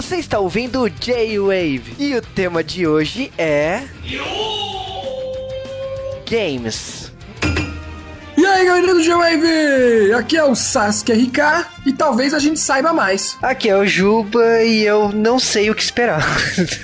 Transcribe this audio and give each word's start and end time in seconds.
Você 0.00 0.16
está 0.16 0.38
ouvindo 0.38 0.88
J-Wave 0.88 1.94
e 1.98 2.14
o 2.14 2.22
tema 2.22 2.64
de 2.64 2.86
hoje 2.86 3.30
é. 3.36 3.82
Games. 6.26 7.09
Galera 8.80 8.94
do 8.94 9.02
G-Wave! 9.02 10.14
Aqui 10.14 10.38
é 10.38 10.42
o 10.42 10.54
Sasuke 10.54 11.12
RK 11.12 11.66
e 11.84 11.92
talvez 11.92 12.32
a 12.32 12.38
gente 12.38 12.58
saiba 12.58 12.94
mais. 12.94 13.36
Aqui 13.42 13.68
é 13.68 13.76
o 13.76 13.86
Juba 13.86 14.62
e 14.62 14.86
eu 14.86 15.12
não 15.12 15.38
sei 15.38 15.70
o 15.70 15.74
que 15.74 15.82
esperar. 15.82 16.24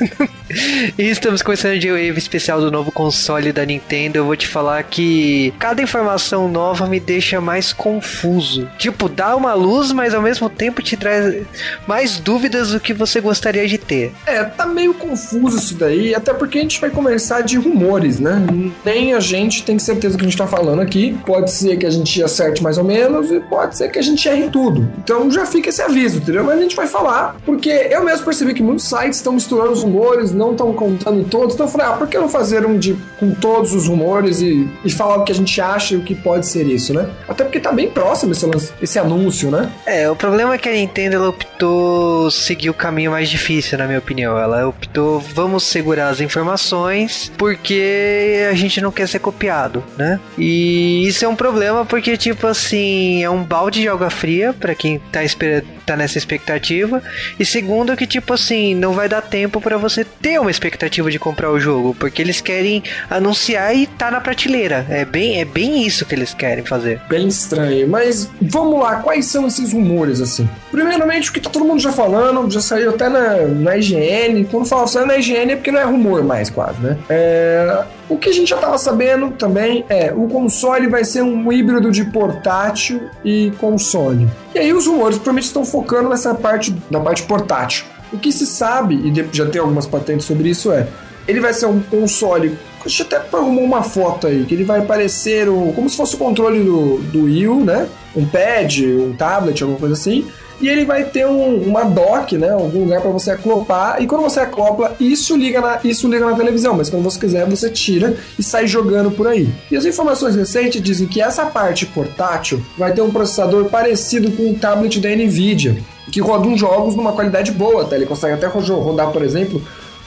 e 0.49 1.03
estamos 1.03 1.43
começando 1.43 1.73
o 1.73 1.79
J-Wave 1.79 2.19
especial 2.19 2.61
do 2.61 2.71
novo 2.71 2.93
console 2.93 3.53
da 3.53 3.65
Nintendo. 3.65 4.19
Eu 4.19 4.25
vou 4.25 4.37
te 4.37 4.47
falar 4.47 4.83
que 4.85 5.53
cada 5.59 5.83
informação 5.83 6.49
nova 6.49 6.87
me 6.87 7.01
deixa 7.01 7.41
mais 7.41 7.73
confuso. 7.73 8.69
Tipo, 8.79 9.09
dá 9.09 9.35
uma 9.35 9.55
luz, 9.55 9.91
mas 9.91 10.15
ao 10.15 10.23
mesmo 10.23 10.49
tempo 10.49 10.83
te 10.83 10.97
traz 10.97 11.43
mais 11.87 12.19
dúvidas 12.19 12.71
do 12.71 12.81
que 12.81 12.93
você 12.93 13.21
gostaria 13.21 13.67
de 13.67 13.77
ter. 13.77 14.13
É, 14.25 14.45
tá 14.45 14.67
meio 14.67 14.95
confuso 14.95 15.59
isso 15.59 15.75
daí, 15.75 16.15
até 16.15 16.33
porque 16.33 16.59
a 16.59 16.63
gente 16.63 16.81
vai 16.81 16.91
começar 16.91 17.41
de 17.41 17.57
rumores, 17.57 18.21
né? 18.21 18.41
Nem 18.85 19.15
a 19.15 19.21
gente 19.21 19.65
tem 19.65 19.79
certeza 19.79 20.17
do 20.17 20.19
que 20.19 20.27
a 20.27 20.29
gente 20.29 20.39
tá 20.39 20.47
falando 20.47 20.81
aqui. 20.81 21.19
Pode 21.27 21.51
ser 21.51 21.77
que 21.77 21.87
a 21.87 21.91
gente 21.91 22.23
acerte 22.23 22.63
mais 22.63 22.79
ou 22.79 22.85
menos 22.85 23.31
e 23.31 23.41
pode 23.41 23.77
ser 23.77 23.91
que 23.91 23.99
a 23.99 24.03
gente 24.03 24.29
erre 24.29 24.49
tudo. 24.49 24.89
Então 24.99 25.31
já 25.31 25.45
fica 25.45 25.71
esse 25.71 25.83
aviso, 25.83 26.19
entendeu? 26.19 26.45
Mas 26.45 26.59
a 26.59 26.63
gente 26.63 26.77
vai 26.77 26.87
falar, 26.87 27.37
porque 27.45 27.69
eu 27.69 28.05
mesmo 28.05 28.25
percebi 28.25 28.55
que 28.55 28.63
muitos 28.63 28.87
sites 28.87 29.17
estão 29.17 29.33
misturando 29.33 29.73
os 29.73 29.83
rumores, 29.83 30.36
não 30.37 30.53
estão 30.53 30.73
contando 30.73 31.25
todos. 31.29 31.55
Então 31.55 31.67
eu 31.67 31.73
falei, 31.73 31.87
ah, 31.87 31.93
por 31.93 32.09
que 32.09 32.19
não 32.19 32.29
fazer 32.29 32.65
um 32.67 32.79
de 32.79 32.97
com 33.19 33.33
todos 33.33 33.75
os 33.75 33.89
rumores 33.89 34.41
e, 34.41 34.69
e 34.85 34.91
falar 34.91 35.17
o 35.17 35.25
que 35.25 35.33
a 35.33 35.35
gente 35.35 35.61
acha 35.61 35.95
e 35.95 35.97
o 35.97 36.03
que 36.03 36.15
pode 36.15 36.47
ser 36.47 36.67
isso, 36.67 36.93
né? 36.93 37.09
Até 37.29 37.45
porque 37.45 37.59
tá 37.59 37.73
bem 37.73 37.91
próximo 37.91 38.33
esse, 38.33 38.73
esse 38.81 38.99
anúncio, 38.99 39.51
né? 39.51 39.71
É, 39.85 40.11
o 40.11 40.17
problema 40.17 40.55
é 40.55 40.59
que 40.59 40.69
a 40.69 40.73
Nintendo 40.73 41.17
ela 41.17 41.29
optou 41.29 42.31
seguir 42.31 42.71
o 42.71 42.75
caminho 42.75 43.11
mais 43.11 43.29
difícil, 43.29 43.79
na 43.79 43.87
minha 43.87 43.99
opinião. 43.99 44.39
Ela 44.39 44.69
optou, 44.69 45.21
vamos 45.21 45.65
segurar 45.65 46.09
as 46.09 46.21
informações 46.21 47.33
porque 47.37 48.47
a 48.51 48.55
gente 48.55 48.81
não 48.81 48.93
quer 48.93 49.09
ser 49.09 49.19
copiado, 49.19 49.83
né? 49.97 50.21
E 50.39 51.07
isso 51.07 51.25
é 51.25 51.29
um 51.29 51.37
problema 51.37 51.85
porque, 51.85 52.17
tipo 52.17 52.47
assim, 52.47 53.23
é 53.23 53.31
um 53.31 53.43
balde 53.43 53.81
de 53.81 53.89
água 53.89 54.11
fria 54.11 54.53
pra 54.53 54.75
quem 54.75 54.99
tá 55.11 55.25
esperando. 55.25 55.76
Tá 55.87 55.97
nessa 55.97 56.19
expectativa, 56.19 57.01
e 57.39 57.45
segundo, 57.45 57.97
que 57.97 58.09
tipo 58.09 58.35
assim, 58.35 58.75
não 58.75 58.93
vai 58.93 59.09
dar 59.09 59.23
tempo 59.23 59.61
pra 59.61 59.77
você 59.77 60.05
ter 60.05 60.41
uma 60.41 60.51
expectativa 60.51 61.09
de 61.13 61.19
comprar 61.19 61.49
o 61.53 61.61
jogo, 61.61 61.95
porque 61.95 62.21
eles 62.21 62.41
querem 62.41 62.83
anunciar 63.09 63.73
e 63.73 63.87
tá 63.87 64.11
na 64.11 64.21
prateleira. 64.21 64.85
É 64.91 65.05
bem, 65.05 65.41
é 65.41 65.45
bem 65.45 65.87
isso 65.87 66.05
que 66.05 66.15
eles 66.15 66.35
querem 66.35 66.65
fazer. 66.65 67.01
Bem 67.09 67.29
estranho. 67.29 67.87
Mas 67.89 68.29
vamos 68.43 68.81
lá, 68.81 68.97
quais 68.97 69.27
são 69.27 69.47
esses 69.47 69.73
rumores, 69.73 70.21
assim? 70.21 70.49
Primeiramente, 70.73 71.31
o 71.31 71.33
que 71.33 71.41
tá 71.41 71.49
todo 71.49 71.65
mundo 71.65 71.81
já 71.81 71.93
falando, 71.93 72.51
já 72.51 72.61
saiu 72.61 72.91
até 72.91 73.09
na, 73.09 73.43
na 73.47 73.77
IGN. 73.77 74.45
Quando 74.51 74.67
fala 74.67 74.89
saiu 74.89 75.07
na 75.07 75.17
IGN 75.17 75.53
é 75.53 75.57
porque 75.57 75.71
não 75.71 75.81
é 75.81 75.85
rumor 75.85 76.25
mais, 76.25 76.51
quase, 76.51 76.81
né? 76.81 76.99
É, 77.09 77.85
O 78.09 78.17
que 78.17 78.29
a 78.29 78.33
gente 78.33 78.49
já 78.49 78.57
tava 78.57 78.79
sabendo 78.79 79.33
também 79.33 79.85
é 79.89 80.13
o 80.13 80.29
console 80.29 80.87
vai 80.87 81.05
ser 81.05 81.23
um 81.23 81.53
híbrido 81.53 81.91
de 81.91 82.05
portátil 82.05 83.09
e 83.25 83.53
console. 83.59 84.29
E 84.55 84.59
aí 84.59 84.73
os 84.73 84.87
rumores 84.87 85.17
provavelmente 85.17 85.47
estão 85.47 85.65
focando 85.65 86.09
nessa 86.09 86.35
parte 86.35 86.71
da 86.91 87.01
parte 87.01 87.25
portátil. 87.25 87.85
O 88.13 88.19
que 88.19 88.31
se 88.31 88.47
sabe, 88.47 88.95
e 88.95 89.37
já 89.37 89.47
tem 89.47 89.61
algumas 89.61 89.87
patentes 89.87 90.25
sobre 90.25 90.51
isso, 90.51 90.71
é 90.71 90.87
ele 91.27 91.41
vai 91.41 91.53
ser 91.53 91.67
um 91.67 91.81
console. 91.81 92.57
A 92.85 92.89
gente 92.89 93.03
até 93.03 93.17
arrumou 93.37 93.65
uma 93.65 93.83
foto 93.83 94.29
aí, 94.29 94.45
que 94.45 94.55
ele 94.55 94.63
vai 94.63 94.83
parecer 94.83 95.49
o, 95.49 95.73
como 95.75 95.91
se 95.91 95.97
fosse 95.97 96.15
o 96.15 96.19
controle 96.19 96.63
do, 96.63 96.99
do 96.99 97.25
Wii 97.25 97.49
U, 97.49 97.65
né? 97.65 97.89
Um 98.15 98.25
pad, 98.25 98.87
um 98.87 99.13
tablet, 99.13 99.61
alguma 99.61 99.81
coisa 99.81 99.95
assim. 99.95 100.25
E 100.61 100.69
ele 100.69 100.85
vai 100.85 101.05
ter 101.05 101.27
um- 101.27 101.57
uma 101.69 101.85
dock, 101.85 102.37
né? 102.39 102.51
Algum 102.51 102.81
lugar 102.85 103.01
para 103.03 103.11
você 103.11 103.31
acoplar. 103.31 104.01
E 104.03 104.07
quando 104.07 104.23
você 104.23 104.41
acopla, 104.41 104.97
isso 104.99 105.37
liga, 105.37 105.61
na, 105.61 105.79
isso 105.85 106.09
liga 106.09 106.25
na 106.25 106.35
televisão. 106.37 106.75
Mas 106.75 106.89
quando 106.89 107.03
você 107.03 107.19
quiser, 107.19 107.45
você 107.47 107.69
tira 107.69 108.17
e 108.39 108.43
sai 108.43 108.67
jogando 108.67 109.11
por 109.11 109.27
aí. 109.27 109.49
E 109.71 109.77
as 109.77 109.85
informações 109.85 110.35
recentes 110.35 110.81
dizem 110.83 111.07
que 111.07 111.21
essa 111.21 111.45
parte 111.47 111.85
portátil 111.87 112.63
vai 112.79 112.93
ter 112.93 113.03
um 113.03 113.11
processador 113.11 113.67
parecido 113.67 114.31
com 114.33 114.51
o 114.51 114.55
tablet 114.55 114.99
da 115.01 115.09
Nvidia. 115.11 115.77
Que 116.11 116.21
roda 116.21 116.47
uns 116.47 116.59
jogos 116.61 116.95
numa 116.95 117.13
qualidade 117.13 117.51
boa, 117.51 117.85
tá? 117.85 117.97
Ele 117.97 118.07
consegue 118.07 118.35
até 118.35 118.47
ro- 118.47 118.61
rodar, 118.81 119.11
por 119.11 119.23
exemplo, 119.23 119.61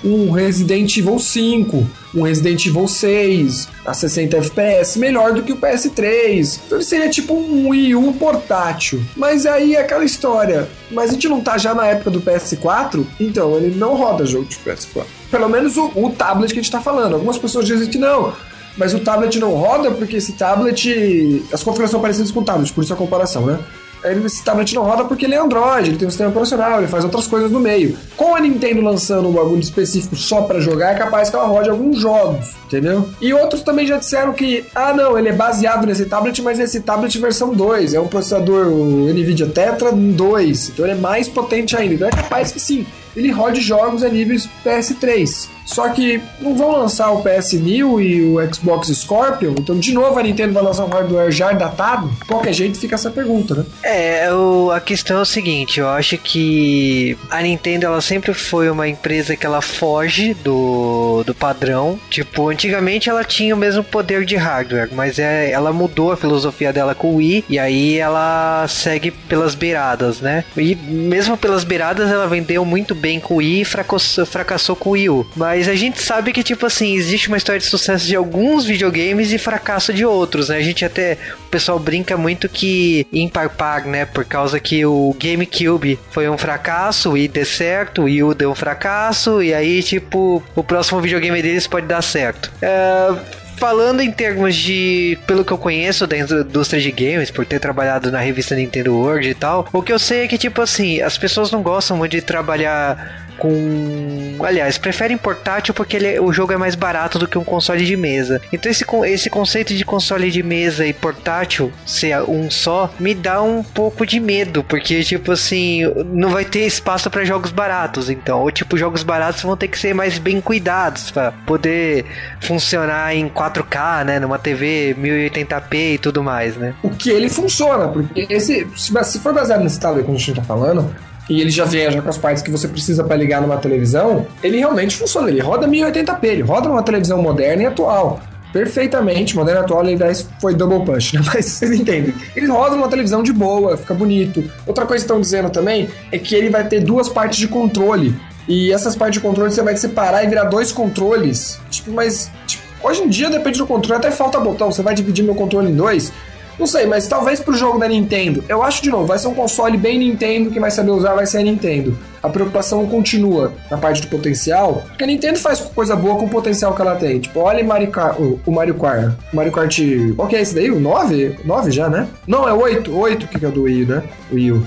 um 0.03 0.31
Resident 0.31 0.95
Evil 0.97 1.19
5, 1.19 1.87
um 2.15 2.21
Resident 2.23 2.65
Evil 2.65 2.87
6 2.87 3.67
a 3.85 3.93
60 3.93 4.37
FPS, 4.37 4.97
melhor 4.97 5.33
do 5.33 5.43
que 5.43 5.51
o 5.51 5.57
PS3. 5.57 6.59
Então 6.65 6.77
ele 6.77 6.85
seria 6.85 7.09
tipo 7.09 7.33
um 7.33 7.69
Wii 7.69 7.95
U 7.95 8.13
portátil. 8.13 9.01
Mas 9.15 9.45
aí 9.45 9.75
é 9.75 9.81
aquela 9.81 10.03
história. 10.03 10.69
Mas 10.91 11.09
a 11.09 11.13
gente 11.13 11.27
não 11.27 11.41
tá 11.41 11.57
já 11.57 11.73
na 11.73 11.85
época 11.85 12.09
do 12.09 12.21
PS4? 12.21 13.05
Então 13.19 13.57
ele 13.57 13.75
não 13.75 13.95
roda 13.95 14.25
jogo 14.25 14.45
de 14.45 14.57
PS4. 14.57 15.05
Pelo 15.29 15.49
menos 15.49 15.77
o, 15.77 15.91
o 15.95 16.11
tablet 16.11 16.53
que 16.53 16.59
a 16.59 16.61
gente 16.61 16.71
tá 16.71 16.81
falando. 16.81 17.13
Algumas 17.13 17.37
pessoas 17.37 17.65
dizem 17.65 17.89
que 17.89 17.97
não. 17.97 18.33
Mas 18.77 18.93
o 18.93 18.99
tablet 18.99 19.37
não 19.39 19.53
roda 19.55 19.91
porque 19.91 20.17
esse 20.17 20.33
tablet. 20.33 21.43
As 21.51 21.61
configurações 21.61 21.91
são 21.91 22.01
parecidas 22.01 22.31
com 22.31 22.39
o 22.39 22.43
tablet, 22.43 22.71
por 22.71 22.83
isso 22.83 22.93
a 22.93 22.95
comparação, 22.97 23.45
né? 23.45 23.59
Ele- 24.03 24.25
Esse 24.25 24.43
tablet 24.43 24.73
não 24.75 24.83
roda 24.83 25.03
porque 25.05 25.25
ele 25.25 25.35
é 25.35 25.39
Android, 25.39 25.89
ele 25.89 25.97
tem 25.97 26.07
um 26.07 26.11
sistema 26.11 26.29
operacional, 26.29 26.79
ele 26.79 26.87
faz 26.87 27.03
outras 27.03 27.27
coisas 27.27 27.51
no 27.51 27.59
meio. 27.59 27.97
Com 28.15 28.35
a 28.35 28.39
Nintendo 28.39 28.81
lançando 28.81 29.27
um 29.27 29.31
bagulho 29.31 29.59
específico 29.59 30.15
só 30.15 30.41
pra 30.43 30.59
jogar, 30.59 30.91
é 30.91 30.95
capaz 30.95 31.29
que 31.29 31.35
ela 31.35 31.45
rode 31.45 31.69
alguns 31.69 31.99
jogos, 31.99 32.51
entendeu? 32.65 33.09
E 33.21 33.33
outros 33.33 33.61
também 33.61 33.85
já 33.87 33.97
disseram 33.97 34.31
que, 34.33 34.65
ah 34.75 34.93
não, 34.93 35.17
ele 35.17 35.29
é 35.29 35.33
baseado 35.33 35.85
nesse 35.85 36.05
tablet, 36.05 36.41
mas 36.41 36.59
esse 36.59 36.79
tablet 36.81 37.17
versão 37.19 37.53
2, 37.53 37.93
é 37.93 37.99
um 37.99 38.07
processador 38.07 38.67
o 38.67 39.07
Nvidia 39.13 39.47
Tetra 39.47 39.91
2, 39.91 40.69
então 40.69 40.85
ele 40.85 40.93
é 40.93 40.99
mais 40.99 41.27
potente 41.27 41.75
ainda. 41.75 41.93
Então 41.95 42.07
é 42.07 42.11
capaz 42.11 42.51
que 42.51 42.59
sim, 42.59 42.85
ele 43.19 43.31
rode 43.31 43.61
jogos 43.61 44.03
a 44.03 44.09
níveis 44.09 44.47
PS3. 44.65 45.47
Só 45.65 45.87
que 45.89 46.19
não 46.41 46.55
vão 46.55 46.71
lançar 46.71 47.11
o 47.11 47.21
PS 47.21 47.53
New 47.53 48.01
e 48.01 48.23
o 48.23 48.37
Xbox 48.53 48.87
Scorpio, 48.87 49.53
então 49.59 49.77
de 49.77 49.93
novo 49.93 50.17
a 50.17 50.23
Nintendo 50.23 50.51
vai 50.51 50.63
lançar 50.63 50.83
um 50.85 50.89
hardware 50.89 51.29
já 51.31 51.51
datado? 51.51 52.09
Qualquer 52.27 52.53
jeito 52.53 52.79
fica 52.79 52.95
essa 52.95 53.11
pergunta, 53.11 53.53
né? 53.53 53.65
É, 53.83 54.33
o- 54.33 54.71
a 54.71 54.79
questão 54.81 55.19
é 55.19 55.21
o 55.21 55.25
seguinte, 55.25 55.79
eu 55.79 55.87
acho 55.87 56.17
que 56.17 57.15
a 57.29 57.39
Nintendo 57.43 57.85
ela 57.85 58.01
sempre 58.01 58.33
foi 58.33 58.67
uma 58.69 58.87
empresa 58.87 59.35
que 59.35 59.45
ela 59.45 59.61
foge 59.61 60.33
do, 60.43 61.23
do 61.23 61.35
padrão. 61.35 61.99
Tipo, 62.09 62.49
antigamente 62.49 63.07
ela 63.07 63.23
tinha 63.23 63.53
o 63.53 63.57
mesmo 63.57 63.83
poder 63.83 64.25
de 64.25 64.35
hardware, 64.35 64.89
mas 64.91 65.19
é, 65.19 65.51
ela 65.51 65.71
mudou 65.71 66.11
a 66.11 66.17
filosofia 66.17 66.73
dela 66.73 66.95
com 66.95 67.11
o 67.13 67.15
Wii 67.17 67.45
e 67.47 67.59
aí 67.59 67.97
ela 67.97 68.65
segue 68.67 69.11
pelas 69.11 69.53
beiradas, 69.53 70.19
né? 70.19 70.43
E 70.57 70.75
mesmo 70.75 71.37
pelas 71.37 71.63
beiradas 71.63 72.09
ela 72.11 72.25
vendeu 72.27 72.65
muito 72.65 72.95
bem 72.95 73.08
com 73.17 73.35
o 73.35 73.37
Wii 73.37 73.61
e 73.61 73.65
fracassou, 73.65 74.25
fracassou 74.25 74.75
com 74.75 74.89
o 74.89 74.91
Wii 74.93 75.09
U. 75.09 75.25
Mas 75.37 75.69
a 75.69 75.75
gente 75.75 76.01
sabe 76.01 76.33
que, 76.33 76.43
tipo 76.43 76.65
assim, 76.65 76.95
existe 76.95 77.29
uma 77.29 77.37
história 77.37 77.59
de 77.59 77.65
sucesso 77.65 78.05
de 78.05 78.15
alguns 78.15 78.65
videogames 78.65 79.31
e 79.31 79.37
fracasso 79.37 79.93
de 79.93 80.05
outros, 80.05 80.49
né? 80.49 80.57
A 80.57 80.61
gente 80.61 80.83
até. 80.83 81.17
O 81.45 81.49
pessoal 81.49 81.79
brinca 81.79 82.17
muito 82.17 82.49
que 82.49 83.07
em 83.13 83.29
par, 83.29 83.85
né? 83.85 84.05
Por 84.05 84.25
causa 84.25 84.59
que 84.59 84.85
o 84.85 85.15
GameCube 85.17 85.97
foi 86.11 86.29
um 86.29 86.37
fracasso, 86.37 87.09
o 87.09 87.11
Wii 87.13 87.27
deu 87.29 87.45
certo, 87.45 88.01
o 88.01 88.05
Wii 88.05 88.23
U 88.23 88.33
deu 88.33 88.51
um 88.51 88.55
fracasso, 88.55 89.41
e 89.41 89.53
aí, 89.53 89.81
tipo, 89.81 90.43
o 90.55 90.63
próximo 90.63 90.99
videogame 90.99 91.41
deles 91.41 91.67
pode 91.67 91.87
dar 91.87 92.01
certo. 92.01 92.51
É, 92.61 93.15
Falando 93.59 93.99
em 94.01 94.09
termos 94.11 94.55
de. 94.55 95.17
Pelo 95.27 95.43
que 95.43 95.51
eu 95.51 95.57
conheço 95.57 96.07
da 96.07 96.17
indústria 96.17 96.81
de 96.81 96.91
games, 96.91 97.29
por 97.29 97.45
ter 97.45 97.59
trabalhado 97.59 98.09
na 98.09 98.19
revista 98.19 98.55
Nintendo 98.55 98.95
World 98.95 99.27
e 99.29 99.33
tal, 99.33 99.67
o 99.73 99.81
que 99.81 99.91
eu 99.91 99.99
sei 99.99 100.23
é 100.23 100.27
que, 100.27 100.37
tipo 100.37 100.61
assim, 100.61 101.01
as 101.01 101.17
pessoas 101.17 101.51
não 101.51 101.61
gostam 101.61 101.97
muito 101.97 102.11
de 102.11 102.21
trabalhar 102.21 103.27
com. 103.37 104.37
Aliás, 104.43 104.77
preferem 104.77 105.17
portátil 105.17 105.73
porque 105.73 105.95
ele 105.95 106.07
é- 106.15 106.21
o 106.21 106.31
jogo 106.31 106.53
é 106.53 106.57
mais 106.57 106.75
barato 106.75 107.17
do 107.17 107.27
que 107.27 107.37
um 107.37 107.43
console 107.43 107.85
de 107.85 107.95
mesa. 107.95 108.41
Então, 108.51 108.69
esse, 108.69 108.85
esse 109.05 109.29
conceito 109.29 109.73
de 109.73 109.83
console 109.85 110.29
de 110.29 110.43
mesa 110.43 110.85
e 110.85 110.93
portátil 110.93 111.71
ser 111.85 112.21
um 112.23 112.51
só 112.51 112.93
me 112.99 113.13
dá 113.15 113.41
um 113.41 113.63
pouco 113.63 114.05
de 114.05 114.19
medo, 114.19 114.63
porque, 114.63 115.03
tipo 115.03 115.31
assim, 115.31 115.83
não 116.07 116.29
vai 116.29 116.45
ter 116.45 116.65
espaço 116.65 117.09
para 117.09 117.23
jogos 117.25 117.51
baratos. 117.51 118.09
Então, 118.09 118.41
ou 118.41 118.51
tipo, 118.51 118.77
jogos 118.77 119.03
baratos 119.03 119.41
vão 119.41 119.55
ter 119.55 119.67
que 119.69 119.79
ser 119.79 119.93
mais 119.93 120.17
bem 120.17 120.41
cuidados 120.41 121.09
para 121.11 121.31
poder 121.31 122.05
funcionar 122.41 123.15
em 123.15 123.27
4K, 123.49 124.05
né? 124.05 124.19
Numa 124.19 124.37
TV 124.37 124.95
1080p 124.99 125.93
e 125.93 125.97
tudo 125.97 126.23
mais, 126.23 126.55
né? 126.55 126.73
O 126.83 126.89
que 126.89 127.09
ele 127.09 127.29
funciona, 127.29 127.87
porque 127.87 128.27
esse, 128.29 128.67
se 128.75 129.19
for 129.19 129.33
baseado 129.33 129.63
nesse 129.63 129.79
tablet 129.79 130.05
que 130.05 130.11
a 130.11 130.15
gente 130.15 130.33
tá 130.33 130.43
falando, 130.43 130.93
e 131.29 131.41
ele 131.41 131.51
já 131.51 131.63
vem 131.63 131.91
já 131.91 132.01
com 132.01 132.09
as 132.09 132.17
partes 132.17 132.41
que 132.41 132.49
você 132.49 132.67
precisa 132.67 133.03
para 133.03 133.15
ligar 133.15 133.41
numa 133.41 133.57
televisão, 133.57 134.25
ele 134.41 134.57
realmente 134.57 134.97
funciona. 134.97 135.29
Ele 135.29 135.39
roda 135.39 135.67
1080p, 135.67 136.23
ele 136.23 136.41
roda 136.41 136.67
numa 136.67 136.81
televisão 136.81 137.21
moderna 137.21 137.63
e 137.63 137.65
atual. 137.67 138.19
Perfeitamente, 138.51 139.35
moderna 139.35 139.61
atual, 139.61 139.81
aliás, 139.81 140.27
foi 140.41 140.55
double 140.55 140.83
punch, 140.83 141.13
né? 141.17 141.21
Mas 141.23 141.45
vocês 141.45 141.71
entendem. 141.71 142.15
Ele 142.35 142.47
roda 142.47 142.75
numa 142.75 142.87
televisão 142.87 143.21
de 143.21 143.31
boa, 143.31 143.77
fica 143.77 143.93
bonito. 143.93 144.43
Outra 144.65 144.87
coisa 144.87 145.03
que 145.03 145.05
estão 145.05 145.21
dizendo 145.21 145.51
também 145.51 145.87
é 146.11 146.17
que 146.17 146.33
ele 146.33 146.49
vai 146.49 146.67
ter 146.67 146.79
duas 146.79 147.07
partes 147.07 147.37
de 147.37 147.47
controle. 147.47 148.15
E 148.47 148.73
essas 148.73 148.95
partes 148.95 149.21
de 149.21 149.27
controle 149.27 149.51
você 149.51 149.61
vai 149.61 149.77
separar 149.77 150.23
e 150.23 150.27
virar 150.27 150.45
dois 150.45 150.71
controles. 150.71 151.61
Tipo, 151.69 151.91
mas 151.91 152.31
tipo, 152.47 152.63
hoje 152.83 153.01
em 153.01 153.07
dia, 153.07 153.29
depende 153.29 153.57
do 153.57 153.67
controle, 153.67 153.97
até 153.97 154.11
falta 154.11 154.39
botão. 154.39 154.71
Você 154.71 154.81
vai 154.81 154.93
dividir 154.93 155.23
meu 155.23 155.35
controle 155.35 155.69
em 155.69 155.75
dois. 155.75 156.11
Não 156.59 156.67
sei, 156.67 156.85
mas 156.85 157.07
talvez 157.07 157.39
pro 157.39 157.55
jogo 157.55 157.79
da 157.79 157.87
Nintendo. 157.87 158.43
Eu 158.49 158.61
acho 158.61 158.83
de 158.83 158.89
novo, 158.89 159.05
vai 159.05 159.17
ser 159.17 159.29
um 159.29 159.33
console 159.33 159.77
bem 159.77 159.97
Nintendo, 159.97 160.51
quem 160.51 160.59
vai 160.59 160.69
saber 160.69 160.91
usar 160.91 161.13
vai 161.13 161.25
ser 161.25 161.37
a 161.37 161.41
Nintendo. 161.41 161.97
A 162.21 162.27
preocupação 162.27 162.85
continua 162.85 163.53
na 163.71 163.77
parte 163.77 164.01
do 164.01 164.07
potencial, 164.07 164.83
porque 164.89 165.05
a 165.05 165.07
Nintendo 165.07 165.39
faz 165.39 165.61
coisa 165.61 165.95
boa 165.95 166.17
com 166.17 166.25
o 166.25 166.29
potencial 166.29 166.75
que 166.75 166.81
ela 166.81 166.95
tem. 166.95 167.17
Tipo, 167.19 167.39
olha 167.39 167.63
Mario 167.63 167.89
Kart, 167.89 168.19
o, 168.19 168.37
o 168.45 168.51
Mario 168.51 168.75
Kart. 168.75 169.13
O 169.31 169.35
Mario 169.37 169.53
Kart. 169.53 169.79
Qual 170.17 170.27
que 170.27 170.35
é 170.35 170.41
esse 170.41 170.53
daí? 170.53 170.69
O 170.69 170.81
9? 170.81 171.37
9 171.45 171.71
já, 171.71 171.87
né? 171.87 172.09
Não, 172.27 172.45
é 172.45 172.51
o 172.51 172.59
8. 172.59 172.93
8 172.93 173.27
que 173.27 173.45
é 173.45 173.49
do 173.49 173.63
Wii, 173.63 173.85
né? 173.85 174.03
O 174.29 174.35
Wii 174.35 174.61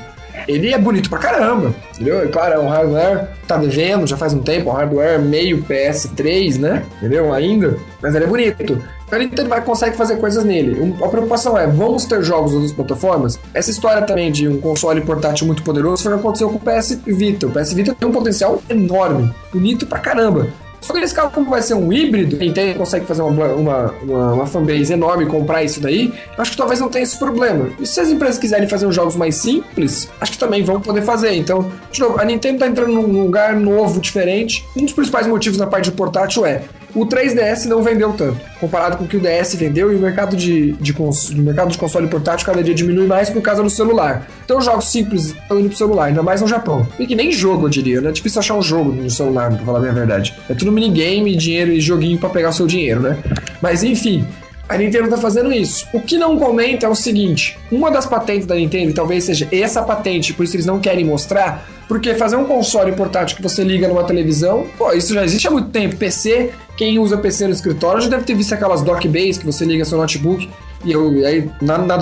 ele 0.49 0.73
é 0.73 0.79
bonito 0.79 1.09
pra 1.09 1.19
caramba, 1.19 1.75
entendeu? 1.95 2.25
E, 2.25 2.29
claro, 2.29 2.55
é 2.55 2.59
um 2.59 2.69
hardware 2.69 3.29
tá 3.47 3.57
devendo 3.57 4.07
já 4.07 4.17
faz 4.17 4.33
um 4.33 4.41
tempo, 4.41 4.71
um 4.71 4.73
hardware 4.73 5.21
meio 5.21 5.63
PS3, 5.65 6.59
né? 6.59 6.85
Entendeu? 6.99 7.33
Ainda, 7.33 7.77
mas 8.01 8.15
ele 8.15 8.25
é 8.25 8.29
bonito. 8.29 8.83
Então 9.13 9.19
a 9.21 9.23
Nintendo 9.23 9.49
vai 9.49 9.63
consegue 9.63 9.97
fazer 9.97 10.17
coisas 10.17 10.43
nele. 10.43 10.95
A 11.03 11.09
preocupação 11.09 11.59
é, 11.59 11.67
vamos 11.67 12.07
ter 12.07 12.23
jogos 12.23 12.61
das 12.63 12.73
plataformas? 12.73 13.39
Essa 13.53 13.71
história 13.71 14.03
também 14.03 14.33
de 14.33 14.49
um 14.49 14.59
console 14.59 15.03
portátil 15.03 15.47
muito 15.47 15.63
poderoso 15.63 16.03
foi 16.03 16.13
o 16.13 16.15
que 16.15 16.21
aconteceu 16.21 16.49
com 16.49 16.57
o 16.57 16.61
PS 16.61 16.99
Vita. 17.07 17.47
O 17.47 17.51
PS 17.51 17.75
Vita 17.75 17.95
tem 17.95 18.09
um 18.09 18.13
potencial 18.13 18.63
enorme, 18.71 19.31
bonito 19.53 19.87
pra 19.87 19.99
caramba. 19.99 20.49
Só 20.83 20.93
que 20.93 21.01
nesse 21.01 21.15
caso, 21.15 21.31
como 21.31 21.49
vai 21.49 21.63
ser 21.63 21.75
um 21.75 21.93
híbrido, 21.93 22.37
quem 22.37 22.53
consegue 22.75 23.07
fazer 23.07 23.23
uma, 23.23 23.47
uma, 23.47 23.93
uma, 24.03 24.33
uma 24.35 24.47
fanbase 24.47 24.93
enorme 24.93 25.25
e 25.25 25.27
comprar 25.29 25.63
isso 25.63 25.81
daí, 25.81 26.13
acho 26.37 26.51
que 26.51 26.57
talvez 26.57 26.81
não 26.81 26.89
tenha 26.89 27.05
esse 27.05 27.19
problema. 27.19 27.71
E 27.81 27.87
se 27.87 28.01
as 28.01 28.11
empresas 28.11 28.39
quiserem 28.39 28.69
fazer 28.69 28.87
uns 28.87 28.95
jogos 28.95 29.15
mais 29.15 29.37
simples, 29.37 30.11
acho 30.21 30.33
que 30.33 30.39
também 30.39 30.63
vão 30.65 30.81
poder 30.81 31.03
fazer. 31.03 31.35
Então, 31.35 31.71
de 31.91 32.01
novo, 32.01 32.21
a 32.21 32.25
Nintendo 32.25 32.59
tá 32.59 32.67
entrando 32.67 32.93
num 32.93 33.23
lugar 33.23 33.55
novo, 33.55 34.01
diferente. 34.01 34.67
Um 34.77 34.85
dos 34.85 34.93
principais 34.93 35.27
motivos 35.27 35.59
na 35.59 35.67
parte 35.67 35.91
de 35.91 35.93
portátil 35.93 36.45
é 36.45 36.63
o 36.95 37.07
3DS 37.07 37.67
não 37.67 37.83
vendeu 37.83 38.13
tanto, 38.13 38.41
comparado 38.61 38.97
com 38.97 39.05
o 39.05 39.09
que 39.09 39.17
o 39.17 39.21
DS 39.21 39.55
vendeu, 39.55 39.93
e 39.93 39.97
o 39.97 39.99
mercado 39.99 40.37
de, 40.37 40.73
de, 40.73 40.93
cons, 40.93 41.31
o 41.31 41.39
mercado 41.39 41.71
de 41.71 41.79
console 41.79 42.07
portátil 42.07 42.47
cada 42.47 42.63
dia 42.63 42.75
diminui 42.75 43.07
mais 43.07 43.31
por 43.31 43.41
causa 43.41 43.63
do 43.63 43.71
celular. 43.71 44.27
Então, 44.45 44.61
jogos 44.61 44.91
simples 44.91 45.27
estão 45.27 45.59
indo 45.59 45.69
pro 45.69 45.79
celular, 45.79 46.07
ainda 46.07 46.23
mais 46.23 46.41
no 46.41 46.49
Japão. 46.49 46.87
E 46.99 47.07
que 47.07 47.15
nem 47.15 47.33
jogo, 47.33 47.67
eu 47.67 47.71
diria, 47.71 48.01
né? 48.01 48.11
É 48.11 48.13
difícil 48.13 48.41
achar 48.41 48.55
um 48.55 48.63
jogo 48.63 48.93
no 48.93 49.11
celular, 49.11 49.51
pra 49.51 49.65
falar 49.65 49.79
a 49.79 49.83
minha 49.83 49.95
verdade. 49.95 50.35
É 50.49 50.55
tudo 50.55 50.71
minigame, 50.71 51.35
dinheiro 51.35 51.73
e 51.73 51.81
joguinho 51.81 52.19
para 52.19 52.29
pegar 52.29 52.51
o 52.51 52.53
seu 52.53 52.67
dinheiro, 52.67 53.01
né? 53.01 53.19
Mas 53.61 53.83
enfim, 53.83 54.27
a 54.73 54.79
Nintendo 54.79 55.05
está 55.05 55.19
fazendo 55.19 55.53
isso. 55.53 55.87
O 55.93 56.01
que 56.01 56.17
não 56.17 56.39
comenta 56.39 56.87
é 56.87 56.89
o 56.89 56.95
seguinte: 56.95 57.59
uma 57.71 57.91
das 57.91 58.07
patentes 58.07 58.47
da 58.47 58.55
Nintendo, 58.55 58.95
talvez 58.95 59.25
seja 59.25 59.47
essa 59.53 59.83
patente, 59.83 60.33
por 60.33 60.45
isso 60.45 60.57
eles 60.57 60.65
não 60.65 60.81
querem 60.81 61.05
mostrar, 61.05 61.69
porque 61.87 62.15
fazer 62.15 62.37
um 62.37 62.45
console 62.45 62.93
portátil 62.93 63.37
que 63.37 63.43
você 63.43 63.63
liga 63.63 63.87
numa 63.87 64.05
televisão, 64.05 64.67
pô, 64.79 64.93
isso 64.93 65.13
já 65.13 65.25
existe 65.25 65.47
há 65.47 65.51
muito 65.51 65.69
tempo. 65.69 65.97
PC, 65.97 66.53
quem 66.77 66.99
usa 66.99 67.19
PC 67.19 67.47
no 67.47 67.53
escritório 67.53 68.01
já 68.01 68.09
deve 68.09 68.25
ter 68.25 68.35
visto 68.35 68.55
aquelas 68.55 68.83
dock 68.83 69.07
base 69.09 69.39
que 69.39 69.45
você 69.45 69.65
liga 69.67 69.85
seu 69.85 69.99
notebook 69.99 70.49
e 70.85 70.93
eu, 70.93 71.09
aí 71.27 71.49
na, 71.61 71.79
na 71.79 71.99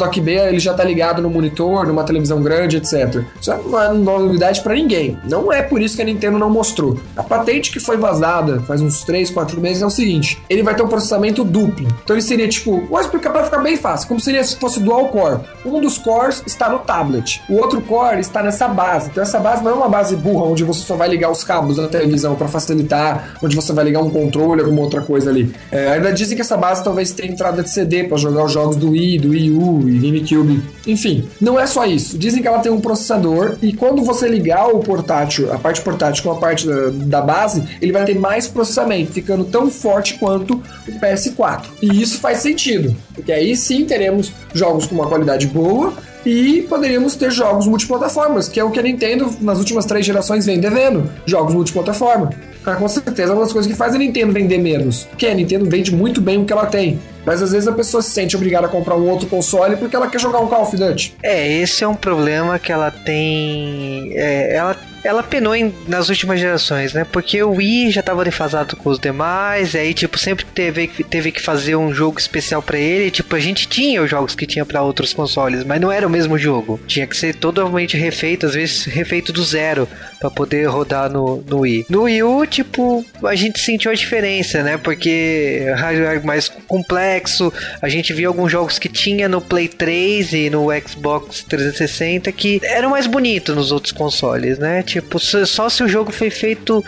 ele 0.48 0.58
já 0.58 0.74
tá 0.74 0.82
ligado 0.84 1.22
no 1.22 1.30
monitor, 1.30 1.86
numa 1.86 2.04
televisão 2.04 2.42
grande, 2.42 2.76
etc. 2.76 3.22
Isso 3.40 3.54
não 3.66 3.80
é 3.80 3.92
novidade 3.92 4.60
para 4.62 4.74
ninguém. 4.74 5.18
Não 5.24 5.52
é 5.52 5.62
por 5.62 5.80
isso 5.80 5.96
que 5.96 6.02
a 6.02 6.04
Nintendo 6.04 6.38
não 6.38 6.50
mostrou. 6.50 6.98
A 7.16 7.22
patente 7.22 7.70
que 7.70 7.80
foi 7.80 7.96
vazada 7.96 8.60
faz 8.60 8.80
uns 8.80 9.02
3, 9.04 9.30
4 9.30 9.60
meses 9.60 9.82
é 9.82 9.86
o 9.86 9.90
seguinte: 9.90 10.42
ele 10.48 10.62
vai 10.62 10.74
ter 10.74 10.82
um 10.82 10.88
processamento 10.88 11.44
duplo. 11.44 11.86
Então 12.02 12.16
ele 12.16 12.22
seria 12.22 12.48
tipo, 12.48 12.86
vou 12.86 13.00
explicar 13.00 13.30
para 13.30 13.44
ficar 13.44 13.58
bem 13.58 13.76
fácil, 13.76 14.08
como 14.08 14.20
seria 14.20 14.42
se 14.42 14.56
fosse 14.56 14.80
dual 14.80 15.08
core. 15.08 15.40
Um 15.64 15.80
dos 15.80 15.98
cores 15.98 16.42
está 16.46 16.68
no 16.68 16.80
tablet, 16.80 17.42
o 17.48 17.56
outro 17.56 17.80
core 17.80 18.20
está 18.20 18.42
nessa 18.42 18.68
base. 18.68 19.10
Então 19.10 19.22
essa 19.22 19.38
base 19.38 19.62
não 19.62 19.72
é 19.72 19.74
uma 19.74 19.88
base 19.88 20.16
burra 20.16 20.44
onde 20.46 20.64
você 20.64 20.80
só 20.80 20.96
vai 20.96 21.08
ligar 21.08 21.30
os 21.30 21.44
cabos 21.44 21.76
da 21.76 21.88
televisão 21.88 22.34
para 22.34 22.48
facilitar, 22.48 23.36
onde 23.42 23.54
você 23.54 23.72
vai 23.72 23.84
ligar 23.84 24.00
um 24.00 24.10
controle, 24.10 24.60
alguma 24.60 24.82
outra 24.82 25.00
coisa 25.00 25.30
ali. 25.30 25.54
É, 25.70 25.88
ainda 25.88 26.12
dizem 26.12 26.36
que 26.36 26.42
essa 26.42 26.56
base 26.56 26.82
talvez 26.82 27.12
tenha 27.12 27.30
entrada 27.30 27.62
de 27.62 27.70
CD 27.70 28.04
para 28.04 28.16
jogar 28.16 28.44
os 28.44 28.52
jogos 28.52 28.69
jogos 28.70 28.76
do 28.76 28.90
Wii, 28.90 29.18
do 29.18 29.30
Wii 29.30 29.50
U 29.50 29.88
e 29.88 29.98
GameCube. 29.98 30.62
Enfim, 30.86 31.28
não 31.40 31.58
é 31.58 31.66
só 31.66 31.84
isso. 31.84 32.16
Dizem 32.16 32.40
que 32.40 32.48
ela 32.48 32.60
tem 32.60 32.70
um 32.70 32.80
processador 32.80 33.56
e 33.62 33.72
quando 33.72 34.02
você 34.02 34.28
ligar 34.28 34.68
o 34.68 34.78
portátil, 34.80 35.52
a 35.52 35.58
parte 35.58 35.80
portátil 35.80 36.22
com 36.22 36.30
a 36.30 36.36
parte 36.36 36.66
da, 36.66 36.90
da 36.90 37.20
base, 37.20 37.62
ele 37.80 37.92
vai 37.92 38.04
ter 38.04 38.18
mais 38.18 38.46
processamento, 38.46 39.12
ficando 39.12 39.44
tão 39.44 39.70
forte 39.70 40.14
quanto 40.14 40.54
o 40.54 40.92
PS4. 41.00 41.64
E 41.82 42.00
isso 42.00 42.18
faz 42.18 42.38
sentido, 42.38 42.94
porque 43.14 43.32
aí 43.32 43.56
sim 43.56 43.84
teremos 43.84 44.32
jogos 44.54 44.86
com 44.86 44.94
uma 44.94 45.06
qualidade 45.06 45.46
boa 45.46 45.92
e 46.24 46.62
poderíamos 46.68 47.14
ter 47.14 47.30
jogos 47.30 47.66
multiplataformas, 47.66 48.48
que 48.48 48.60
é 48.60 48.64
o 48.64 48.70
que 48.70 48.78
a 48.78 48.82
Nintendo 48.82 49.30
nas 49.40 49.58
últimas 49.58 49.86
três 49.86 50.04
gerações 50.04 50.46
vem 50.46 50.60
devendo, 50.60 51.10
jogos 51.26 51.54
multiplataforma. 51.54 52.30
Ah, 52.64 52.74
com 52.74 52.86
certeza, 52.88 53.32
uma 53.32 53.42
das 53.42 53.52
coisas 53.52 53.70
que 53.70 53.76
faz 53.76 53.94
a 53.94 53.98
Nintendo 53.98 54.32
vender 54.32 54.58
menos, 54.58 55.04
porque 55.04 55.26
a 55.26 55.34
Nintendo 55.34 55.68
vende 55.68 55.94
muito 55.94 56.20
bem 56.20 56.38
o 56.38 56.44
que 56.44 56.52
ela 56.52 56.66
tem. 56.66 57.00
Mas 57.24 57.42
às 57.42 57.52
vezes 57.52 57.68
a 57.68 57.72
pessoa 57.72 58.02
se 58.02 58.10
sente 58.10 58.36
obrigada 58.36 58.66
a 58.66 58.68
comprar 58.68 58.96
um 58.96 59.08
outro 59.08 59.26
console 59.26 59.76
porque 59.76 59.94
ela 59.94 60.08
quer 60.08 60.20
jogar 60.20 60.40
um 60.40 60.46
Call 60.46 60.62
of 60.62 60.76
Duty. 60.76 61.14
É, 61.22 61.60
esse 61.60 61.84
é 61.84 61.88
um 61.88 61.94
problema 61.94 62.58
que 62.58 62.72
ela 62.72 62.90
tem. 62.90 64.12
É, 64.14 64.54
ela 64.54 64.76
ela 65.02 65.22
penou 65.22 65.54
em, 65.54 65.74
nas 65.88 66.08
últimas 66.08 66.38
gerações, 66.38 66.92
né? 66.92 67.06
Porque 67.10 67.42
o 67.42 67.52
Wii 67.52 67.90
já 67.90 68.00
estava 68.00 68.24
defasado 68.24 68.76
com 68.76 68.90
os 68.90 68.98
demais, 68.98 69.74
e 69.74 69.78
aí, 69.78 69.94
tipo, 69.94 70.18
sempre 70.18 70.44
teve, 70.44 70.88
teve 70.88 71.32
que 71.32 71.40
fazer 71.40 71.76
um 71.76 71.92
jogo 71.92 72.18
especial 72.18 72.60
para 72.60 72.78
ele. 72.78 73.10
Tipo, 73.10 73.34
a 73.34 73.40
gente 73.40 73.66
tinha 73.66 74.02
os 74.02 74.10
jogos 74.10 74.34
que 74.34 74.46
tinha 74.46 74.64
para 74.64 74.82
outros 74.82 75.12
consoles, 75.12 75.64
mas 75.64 75.80
não 75.80 75.90
era 75.90 76.06
o 76.10 76.12
mesmo 76.12 76.36
jogo. 76.36 76.78
Tinha 76.86 77.06
que 77.06 77.16
ser 77.16 77.34
totalmente 77.34 77.96
refeito, 77.96 78.46
às 78.46 78.54
vezes 78.54 78.84
refeito 78.84 79.32
do 79.32 79.42
zero, 79.42 79.88
para 80.18 80.30
poder 80.30 80.66
rodar 80.66 81.08
no, 81.08 81.42
no 81.48 81.60
Wii. 81.60 81.86
No 81.88 82.02
Wii 82.02 82.22
U, 82.22 82.46
tipo, 82.46 83.04
a 83.24 83.34
gente 83.34 83.60
sentiu 83.60 83.90
a 83.90 83.94
diferença, 83.94 84.62
né? 84.62 84.76
Porque 84.76 85.64
hardware 85.76 86.24
mais 86.24 86.48
complexo, 86.48 87.52
a 87.80 87.88
gente 87.88 88.12
viu 88.12 88.28
alguns 88.28 88.50
jogos 88.50 88.78
que 88.78 88.88
tinha 88.88 89.28
no 89.28 89.40
Play 89.40 89.68
3 89.68 90.32
e 90.32 90.50
no 90.50 90.66
Xbox 90.86 91.44
360 91.44 92.30
que 92.32 92.60
eram 92.62 92.90
mais 92.90 93.06
bonitos 93.06 93.54
nos 93.54 93.72
outros 93.72 93.92
consoles, 93.92 94.58
né? 94.58 94.82
Tipo, 94.82 95.18
só 95.18 95.68
se 95.68 95.82
o 95.82 95.88
jogo 95.88 96.10
foi 96.10 96.30
feito 96.30 96.84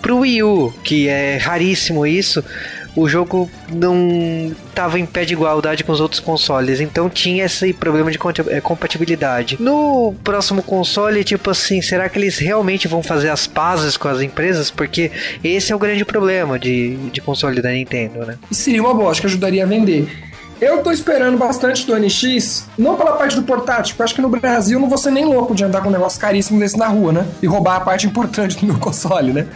pro 0.00 0.18
Wii 0.18 0.42
U, 0.42 0.74
que 0.82 1.08
é 1.08 1.36
raríssimo 1.36 2.06
isso, 2.06 2.42
o 2.94 3.08
jogo 3.08 3.50
não 3.70 4.54
estava 4.68 4.98
em 4.98 5.06
pé 5.06 5.24
de 5.24 5.32
igualdade 5.34 5.84
com 5.84 5.92
os 5.92 6.00
outros 6.00 6.20
consoles, 6.20 6.80
então 6.80 7.08
tinha 7.08 7.44
esse 7.44 7.72
problema 7.72 8.10
de 8.10 8.18
é, 8.48 8.60
compatibilidade. 8.60 9.56
No 9.60 10.14
próximo 10.22 10.62
console, 10.62 11.24
tipo 11.24 11.50
assim, 11.50 11.80
será 11.80 12.08
que 12.08 12.18
eles 12.18 12.38
realmente 12.38 12.86
vão 12.88 13.02
fazer 13.02 13.30
as 13.30 13.46
pazes 13.46 13.96
com 13.96 14.08
as 14.08 14.20
empresas? 14.20 14.70
Porque 14.70 15.10
esse 15.42 15.72
é 15.72 15.76
o 15.76 15.78
grande 15.78 16.04
problema 16.04 16.58
de, 16.58 16.96
de 17.10 17.20
console 17.20 17.60
da 17.62 17.70
Nintendo, 17.70 18.26
né? 18.26 18.38
Seria 18.50 18.82
uma 18.82 18.94
boa, 18.94 19.10
acho 19.10 19.20
que 19.20 19.26
ajudaria 19.26 19.64
a 19.64 19.66
vender. 19.66 20.08
Eu 20.60 20.80
tô 20.80 20.92
esperando 20.92 21.36
bastante 21.36 21.84
do 21.84 21.98
NX, 21.98 22.68
não 22.78 22.94
pela 22.94 23.16
parte 23.16 23.34
do 23.34 23.42
portátil, 23.42 23.94
porque 23.94 24.02
eu 24.02 24.04
acho 24.04 24.14
que 24.14 24.22
no 24.22 24.28
Brasil 24.28 24.78
não 24.78 24.88
vou 24.88 24.96
ser 24.96 25.10
nem 25.10 25.24
louco 25.24 25.56
de 25.56 25.64
andar 25.64 25.80
com 25.80 25.88
um 25.88 25.92
negócio 25.92 26.20
caríssimo 26.20 26.60
desse 26.60 26.78
na 26.78 26.86
rua, 26.86 27.12
né? 27.12 27.26
E 27.42 27.48
roubar 27.48 27.78
a 27.78 27.80
parte 27.80 28.06
importante 28.06 28.56
do 28.56 28.66
meu 28.66 28.78
console, 28.78 29.32
né? 29.32 29.48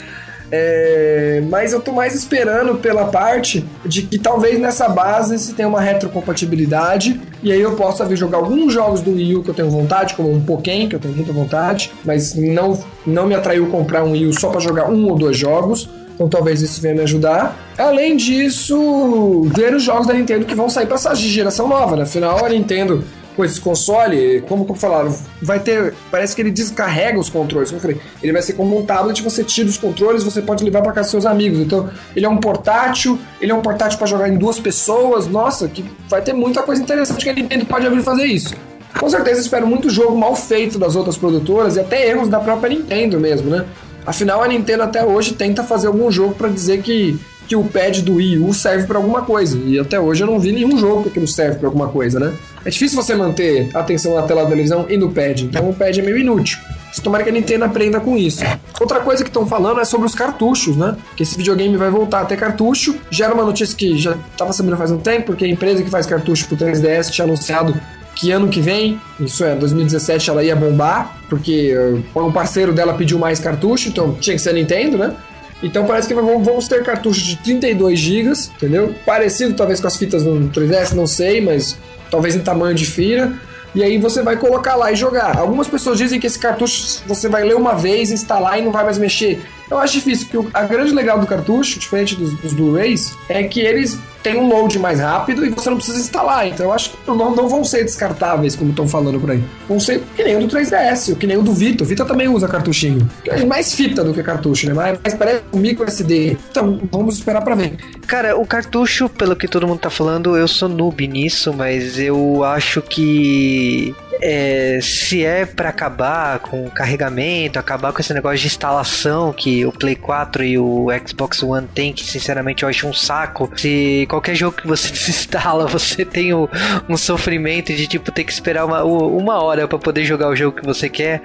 É, 0.50 1.42
mas 1.48 1.72
eu 1.72 1.80
tô 1.80 1.92
mais 1.92 2.14
esperando 2.14 2.76
pela 2.76 3.06
parte 3.06 3.64
de 3.84 4.02
que 4.02 4.18
talvez 4.18 4.60
nessa 4.60 4.88
base 4.88 5.38
se 5.38 5.54
tenha 5.54 5.68
uma 5.68 5.80
retrocompatibilidade 5.80 7.20
e 7.42 7.50
aí 7.50 7.60
eu 7.60 7.74
possa 7.74 8.04
vir 8.04 8.16
jogar 8.16 8.38
alguns 8.38 8.72
jogos 8.72 9.00
do 9.00 9.12
Wii 9.12 9.36
U 9.36 9.42
que 9.42 9.50
eu 9.50 9.54
tenho 9.54 9.70
vontade, 9.70 10.14
como 10.14 10.32
um 10.32 10.40
Pokémon, 10.40 10.88
que 10.88 10.94
eu 10.94 11.00
tenho 11.00 11.14
muita 11.14 11.32
vontade, 11.32 11.92
mas 12.04 12.34
não, 12.34 12.78
não 13.06 13.26
me 13.26 13.34
atraiu 13.34 13.66
comprar 13.68 14.04
um 14.04 14.12
Wii 14.12 14.26
U 14.26 14.32
só 14.32 14.50
para 14.50 14.60
jogar 14.60 14.88
um 14.88 15.08
ou 15.08 15.16
dois 15.16 15.36
jogos. 15.36 15.88
Então 16.14 16.28
talvez 16.28 16.62
isso 16.62 16.80
venha 16.80 16.94
me 16.94 17.02
ajudar. 17.02 17.56
Além 17.76 18.16
disso, 18.16 19.42
ver 19.54 19.74
os 19.74 19.82
jogos 19.82 20.06
da 20.06 20.14
Nintendo 20.14 20.46
que 20.46 20.54
vão 20.54 20.68
sair 20.68 20.86
para 20.86 20.94
essa 20.94 21.14
geração 21.14 21.68
nova, 21.68 21.94
né? 21.94 22.04
Afinal, 22.04 22.42
a 22.42 22.48
Nintendo 22.48 23.04
com 23.36 23.44
esse 23.44 23.60
console, 23.60 24.42
como 24.48 24.64
que 24.64 24.78
falaram, 24.78 25.14
vai 25.42 25.60
ter. 25.60 25.94
Parece 26.10 26.34
que 26.34 26.40
ele 26.40 26.50
descarrega 26.50 27.18
os 27.18 27.28
controles. 27.28 27.70
Como 27.70 27.78
eu 27.78 27.82
falei, 27.82 28.00
ele 28.22 28.32
vai 28.32 28.42
ser 28.42 28.54
como 28.54 28.78
um 28.78 28.84
tablet, 28.84 29.22
você 29.22 29.44
tira 29.44 29.68
os 29.68 29.76
controles, 29.76 30.24
você 30.24 30.40
pode 30.40 30.64
levar 30.64 30.80
para 30.80 30.92
casa 30.92 31.04
dos 31.04 31.10
seus 31.10 31.26
amigos. 31.26 31.60
Então, 31.60 31.90
ele 32.14 32.24
é 32.24 32.28
um 32.28 32.38
portátil, 32.38 33.18
ele 33.40 33.52
é 33.52 33.54
um 33.54 33.60
portátil 33.60 33.98
para 33.98 34.06
jogar 34.06 34.28
em 34.28 34.36
duas 34.38 34.58
pessoas. 34.58 35.28
Nossa, 35.28 35.68
que 35.68 35.84
vai 36.08 36.22
ter 36.22 36.32
muita 36.32 36.62
coisa 36.62 36.82
interessante 36.82 37.22
que 37.22 37.30
a 37.30 37.34
Nintendo 37.34 37.66
pode 37.66 37.86
abrir 37.86 38.02
fazer 38.02 38.24
isso. 38.24 38.54
Com 38.98 39.10
certeza 39.10 39.40
espero 39.40 39.66
muito 39.66 39.90
jogo 39.90 40.16
mal 40.16 40.34
feito 40.34 40.78
das 40.78 40.96
outras 40.96 41.18
produtoras 41.18 41.76
e 41.76 41.80
até 41.80 42.08
erros 42.08 42.28
da 42.28 42.40
própria 42.40 42.70
Nintendo 42.70 43.20
mesmo, 43.20 43.50
né? 43.50 43.66
Afinal, 44.06 44.42
a 44.42 44.48
Nintendo 44.48 44.84
até 44.84 45.04
hoje 45.04 45.34
tenta 45.34 45.62
fazer 45.62 45.88
algum 45.88 46.10
jogo 46.10 46.34
para 46.34 46.48
dizer 46.48 46.80
que, 46.80 47.18
que 47.46 47.54
o 47.54 47.64
pad 47.64 48.00
do 48.02 48.14
Wii 48.14 48.38
U 48.38 48.54
serve 48.54 48.86
para 48.86 48.96
alguma 48.96 49.22
coisa. 49.22 49.58
E 49.58 49.78
até 49.78 50.00
hoje 50.00 50.22
eu 50.22 50.26
não 50.26 50.38
vi 50.38 50.52
nenhum 50.52 50.78
jogo 50.78 51.02
que 51.02 51.08
aquilo 51.10 51.26
serve 51.26 51.58
para 51.58 51.68
alguma 51.68 51.88
coisa, 51.88 52.18
né? 52.18 52.32
É 52.66 52.70
difícil 52.70 53.00
você 53.00 53.14
manter 53.14 53.70
a 53.72 53.78
atenção 53.78 54.16
na 54.16 54.22
tela 54.22 54.42
da 54.42 54.48
televisão 54.48 54.86
e 54.88 54.96
no 54.96 55.12
pad, 55.12 55.44
então 55.44 55.70
o 55.70 55.72
pad 55.72 56.00
é 56.00 56.02
meio 56.02 56.18
inútil. 56.18 56.58
Tomara 57.00 57.22
que 57.22 57.30
a 57.30 57.32
Nintendo 57.32 57.64
aprenda 57.64 58.00
com 58.00 58.16
isso. 58.16 58.42
Outra 58.80 59.00
coisa 59.00 59.22
que 59.22 59.28
estão 59.28 59.46
falando 59.46 59.80
é 59.80 59.84
sobre 59.84 60.06
os 60.06 60.14
cartuchos, 60.14 60.76
né? 60.76 60.96
Que 61.14 61.22
esse 61.22 61.36
videogame 61.36 61.76
vai 61.76 61.90
voltar 61.90 62.22
a 62.22 62.24
ter 62.24 62.36
cartucho. 62.36 62.96
Já 63.10 63.26
era 63.26 63.34
uma 63.34 63.44
notícia 63.44 63.76
que 63.76 63.98
já 63.98 64.16
estava 64.32 64.52
sabendo 64.52 64.76
faz 64.78 64.90
um 64.90 64.98
tempo, 64.98 65.26
porque 65.26 65.44
a 65.44 65.48
empresa 65.48 65.82
que 65.82 65.90
faz 65.90 66.06
cartucho 66.06 66.48
pro 66.48 66.56
3DS 66.56 67.10
tinha 67.10 67.24
anunciado 67.26 67.78
que 68.16 68.32
ano 68.32 68.48
que 68.48 68.60
vem, 68.60 68.98
isso 69.20 69.44
é, 69.44 69.54
2017 69.54 70.30
ela 70.30 70.42
ia 70.42 70.56
bombar, 70.56 71.18
porque 71.28 71.76
uh, 72.14 72.26
o 72.26 72.32
parceiro 72.32 72.72
dela 72.72 72.94
pediu 72.94 73.18
mais 73.18 73.38
cartucho, 73.38 73.90
então 73.90 74.14
tinha 74.14 74.34
que 74.34 74.42
ser 74.42 74.54
Nintendo, 74.54 74.96
né? 74.96 75.14
Então 75.62 75.84
parece 75.86 76.08
que 76.08 76.14
vamos 76.14 76.66
ter 76.66 76.82
cartuchos 76.82 77.22
de 77.22 77.36
32 77.36 77.98
GB, 77.98 78.32
entendeu? 78.56 78.94
Parecido 79.04 79.54
talvez 79.54 79.80
com 79.80 79.86
as 79.86 79.96
fitas 79.96 80.24
no 80.24 80.48
3DS, 80.48 80.92
não 80.92 81.06
sei, 81.06 81.40
mas 81.42 81.76
talvez 82.10 82.34
em 82.34 82.40
tamanho 82.40 82.74
de 82.74 82.86
fira. 82.86 83.32
E 83.74 83.82
aí 83.82 83.98
você 83.98 84.22
vai 84.22 84.36
colocar 84.36 84.74
lá 84.74 84.90
e 84.90 84.96
jogar. 84.96 85.36
Algumas 85.36 85.68
pessoas 85.68 85.98
dizem 85.98 86.18
que 86.18 86.26
esse 86.26 86.38
cartucho 86.38 87.02
você 87.06 87.28
vai 87.28 87.44
ler 87.44 87.56
uma 87.56 87.74
vez, 87.74 88.10
instalar 88.10 88.58
e 88.58 88.62
não 88.62 88.72
vai 88.72 88.84
mais 88.84 88.96
mexer. 88.96 89.44
Eu 89.70 89.78
acho 89.78 89.94
difícil, 89.94 90.28
porque 90.30 90.48
a 90.54 90.62
grande 90.62 90.92
legal 90.92 91.18
do 91.18 91.26
cartucho, 91.26 91.78
diferente 91.78 92.14
dos, 92.14 92.34
dos 92.34 92.52
Blu-rays, 92.52 93.16
é 93.28 93.42
que 93.42 93.60
eles 93.60 93.98
têm 94.22 94.38
um 94.38 94.48
load 94.48 94.76
mais 94.80 94.98
rápido 94.98 95.46
e 95.46 95.50
você 95.50 95.70
não 95.70 95.76
precisa 95.76 95.98
instalar. 95.98 96.48
Então 96.48 96.66
eu 96.66 96.72
acho 96.72 96.90
que 96.90 96.96
não, 97.06 97.34
não 97.34 97.48
vão 97.48 97.62
ser 97.62 97.84
descartáveis, 97.84 98.56
como 98.56 98.70
estão 98.70 98.88
falando 98.88 99.20
por 99.20 99.30
aí. 99.30 99.42
Vão 99.68 99.78
ser 99.78 100.02
que 100.16 100.24
nem 100.24 100.36
o 100.36 100.40
do 100.40 100.48
3DS, 100.48 101.10
ou 101.10 101.16
que 101.16 101.26
nem 101.26 101.36
o 101.36 101.42
do 101.42 101.52
Vita. 101.52 101.84
O 101.84 101.86
Vita 101.86 102.04
também 102.04 102.28
usa 102.28 102.48
cartuchinho. 102.48 103.08
É 103.24 103.44
mais 103.44 103.72
fita 103.72 104.02
do 104.02 104.12
que 104.12 104.22
cartucho, 104.22 104.66
né? 104.66 104.74
Mas, 104.74 104.98
mas 105.02 105.14
parece 105.14 105.42
um 105.52 105.58
micro 105.58 105.86
SD. 105.86 106.36
Então 106.50 106.80
vamos 106.90 107.16
esperar 107.16 107.42
para 107.42 107.54
ver. 107.54 107.76
Cara, 108.06 108.36
o 108.36 108.44
cartucho, 108.44 109.08
pelo 109.08 109.36
que 109.36 109.46
todo 109.46 109.66
mundo 109.66 109.78
tá 109.78 109.90
falando, 109.90 110.36
eu 110.36 110.48
sou 110.48 110.68
noob 110.68 111.06
nisso, 111.06 111.52
mas 111.52 111.98
eu 111.98 112.42
acho 112.42 112.82
que 112.82 113.94
é, 114.20 114.78
se 114.82 115.24
é 115.24 115.44
para 115.46 115.68
acabar 115.68 116.38
com 116.38 116.64
o 116.64 116.70
carregamento, 116.70 117.58
acabar 117.58 117.92
com 117.92 118.00
esse 118.00 118.12
negócio 118.12 118.38
de 118.38 118.46
instalação 118.46 119.32
que 119.32 119.64
o 119.64 119.72
Play 119.72 119.96
4 119.96 120.44
e 120.44 120.58
o 120.58 120.88
Xbox 121.06 121.42
One 121.42 121.68
tem, 121.74 121.92
que 121.92 122.04
sinceramente 122.04 122.62
eu 122.62 122.68
acho 122.68 122.86
um 122.86 122.92
saco. 122.92 123.50
Se 123.56 124.06
qualquer 124.08 124.34
jogo 124.34 124.56
que 124.56 124.66
você 124.66 124.90
desinstala, 124.92 125.66
você 125.66 126.04
tem 126.04 126.32
o, 126.32 126.48
um 126.88 126.96
sofrimento 126.96 127.74
de 127.74 127.86
tipo 127.86 128.10
ter 128.10 128.24
que 128.24 128.32
esperar 128.32 128.64
uma, 128.64 128.82
uma 128.84 129.42
hora 129.42 129.66
para 129.66 129.78
poder 129.78 130.04
jogar 130.04 130.28
o 130.28 130.36
jogo 130.36 130.60
que 130.60 130.66
você 130.66 130.88
quer 130.88 131.22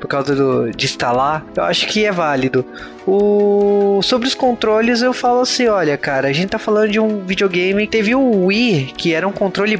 por 0.00 0.08
causa 0.08 0.34
do, 0.34 0.70
de 0.70 0.86
instalar, 0.86 1.44
eu 1.54 1.62
acho 1.62 1.86
que 1.86 2.04
é 2.04 2.10
válido. 2.10 2.64
O, 3.06 4.00
sobre 4.02 4.26
os 4.26 4.34
controles, 4.34 5.02
eu 5.02 5.12
falo 5.12 5.40
assim: 5.40 5.68
olha, 5.68 5.96
cara, 5.98 6.28
a 6.28 6.32
gente 6.32 6.48
tá 6.48 6.58
falando 6.58 6.90
de 6.90 6.98
um 6.98 7.24
videogame. 7.24 7.86
Teve 7.86 8.14
o 8.14 8.46
Wii, 8.46 8.94
que 8.96 9.12
era 9.12 9.28
um 9.28 9.32
controle 9.32 9.78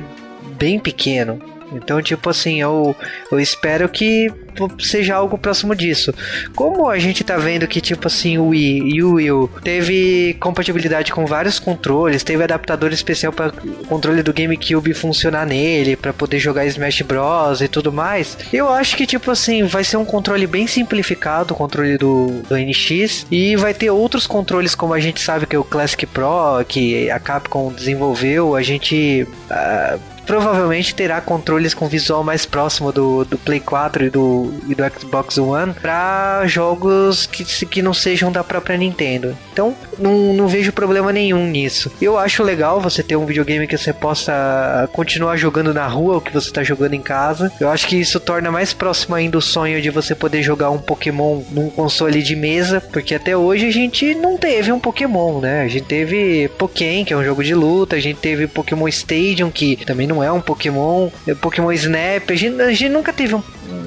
bem 0.59 0.79
pequeno. 0.79 1.41
Então, 1.73 2.03
tipo 2.03 2.29
assim, 2.31 2.61
eu, 2.61 2.95
eu 3.31 3.41
espero 3.41 3.89
que 3.89 4.33
seja 4.79 5.15
algo 5.15 5.39
próximo 5.39 5.75
disso. 5.75 6.13
Como 6.55 6.89
a 6.89 6.99
gente 6.99 7.25
tá 7.25 7.37
vendo 7.37 7.67
que, 7.67 7.81
tipo 7.81 8.07
assim, 8.07 8.39
o 8.39 8.49
Wii 8.49 8.95
e 8.95 9.03
o 9.03 9.15
Wii 9.15 9.49
teve 9.63 10.37
compatibilidade 10.41 11.13
com 11.13 11.25
vários 11.27 11.59
controles, 11.59 12.23
teve 12.23 12.43
adaptador 12.43 12.93
especial 12.93 13.33
para 13.33 13.53
controle 13.89 14.23
do 14.23 14.33
GameCube 14.33 14.93
funcionar 14.95 15.47
nele, 15.47 15.97
para 15.97 16.13
poder 16.13 16.39
jogar 16.39 16.67
Smash 16.67 17.03
Bros 17.03 17.61
e 17.61 17.69
tudo 17.69 17.93
mais, 17.93 18.37
eu 18.53 18.69
acho 18.69 18.97
que, 18.97 19.07
tipo 19.07 19.31
assim, 19.31 19.65
vai 19.65 19.85
ser 19.85 19.97
um 19.97 20.05
controle 20.05 20.47
bem 20.47 20.67
simplificado, 20.67 21.55
o 21.55 21.57
controle 21.57 21.97
do, 21.97 22.43
do 22.49 22.57
NX, 22.57 23.27
e 23.31 23.57
vai 23.57 23.75
ter 23.75 23.91
outros 23.91 24.27
controles, 24.27 24.75
como 24.75 24.95
a 24.95 25.01
gente 25.01 25.21
sabe 25.21 25.47
que 25.47 25.57
é 25.57 25.59
o 25.59 25.65
Classic 25.65 26.07
Pro, 26.07 26.65
que 26.67 27.11
a 27.11 27.19
Capcom 27.19 27.73
desenvolveu, 27.73 28.57
a 28.57 28.63
gente. 28.63 29.27
Uh, 29.51 30.20
provavelmente 30.31 30.95
terá 30.95 31.21
controles 31.21 31.75
com 31.75 31.89
visual 31.89 32.23
mais 32.23 32.47
próximo 32.47 32.93
do, 32.93 33.25
do 33.25 33.37
Play 33.37 33.59
4 33.59 34.05
e 34.05 34.11
do, 34.11 34.55
e 34.69 34.77
do 34.77 34.85
Xbox 34.97 35.37
One 35.39 35.75
para 35.75 36.47
jogos 36.47 37.27
que, 37.27 37.45
que 37.67 37.83
não 37.83 37.93
sejam 37.93 38.31
da 38.31 38.45
própria 38.45 38.77
Nintendo. 38.77 39.37
Então, 39.53 39.75
não, 39.99 40.33
não 40.33 40.47
vejo 40.47 40.73
problema 40.73 41.13
nenhum 41.13 41.49
nisso. 41.49 41.91
Eu 42.01 42.17
acho 42.17 42.45
legal 42.45 42.81
você 42.81 43.03
ter 43.03 43.17
um 43.17 43.27
videogame 43.27 43.67
que 43.67 43.77
você 43.77 43.93
possa 43.93 44.89
continuar 44.93 45.37
jogando 45.37 45.75
na 45.75 45.89
rua 45.89 46.19
o 46.19 46.21
que 46.21 46.33
você 46.33 46.47
está 46.47 46.63
jogando 46.63 46.95
em 46.95 47.03
casa. 47.03 47.51
Eu 47.59 47.69
acho 47.69 47.89
que 47.89 47.97
isso 47.97 48.21
torna 48.21 48.53
mais 48.53 48.73
próximo 48.73 49.17
ainda 49.17 49.37
o 49.37 49.43
sonho 49.43 49.83
de 49.83 49.91
você 49.91 50.15
poder 50.15 50.45
jogar 50.45 50.71
um 50.71 50.79
Pokémon 50.79 51.43
num 51.51 51.71
console 51.71 52.23
de 52.23 52.37
mesa, 52.37 52.81
porque 52.81 53.17
até 53.17 53.37
hoje 53.37 53.67
a 53.67 53.73
gente 53.73 54.15
não 54.15 54.37
teve 54.37 54.71
um 54.71 54.79
Pokémon, 54.79 55.41
né? 55.41 55.63
A 55.63 55.69
gente 55.69 55.87
teve 55.87 56.49
Pokémon, 56.57 57.05
que 57.05 57.13
é 57.13 57.17
um 57.17 57.25
jogo 57.25 57.43
de 57.43 57.55
luta, 57.55 57.97
a 57.97 58.01
gente 58.01 58.21
teve 58.21 58.47
Pokémon 58.47 58.87
Stadium, 58.87 59.51
que 59.51 59.75
também 59.85 60.07
não 60.07 60.20
é 60.23 60.31
um 60.31 60.41
Pokémon, 60.41 61.09
é 61.27 61.35
Pokémon 61.35 61.73
Snap, 61.73 62.31
a 62.31 62.35
gente, 62.35 62.61
a 62.61 62.71
gente 62.71 62.89
nunca 62.89 63.13
teve 63.13 63.35
um, 63.35 63.43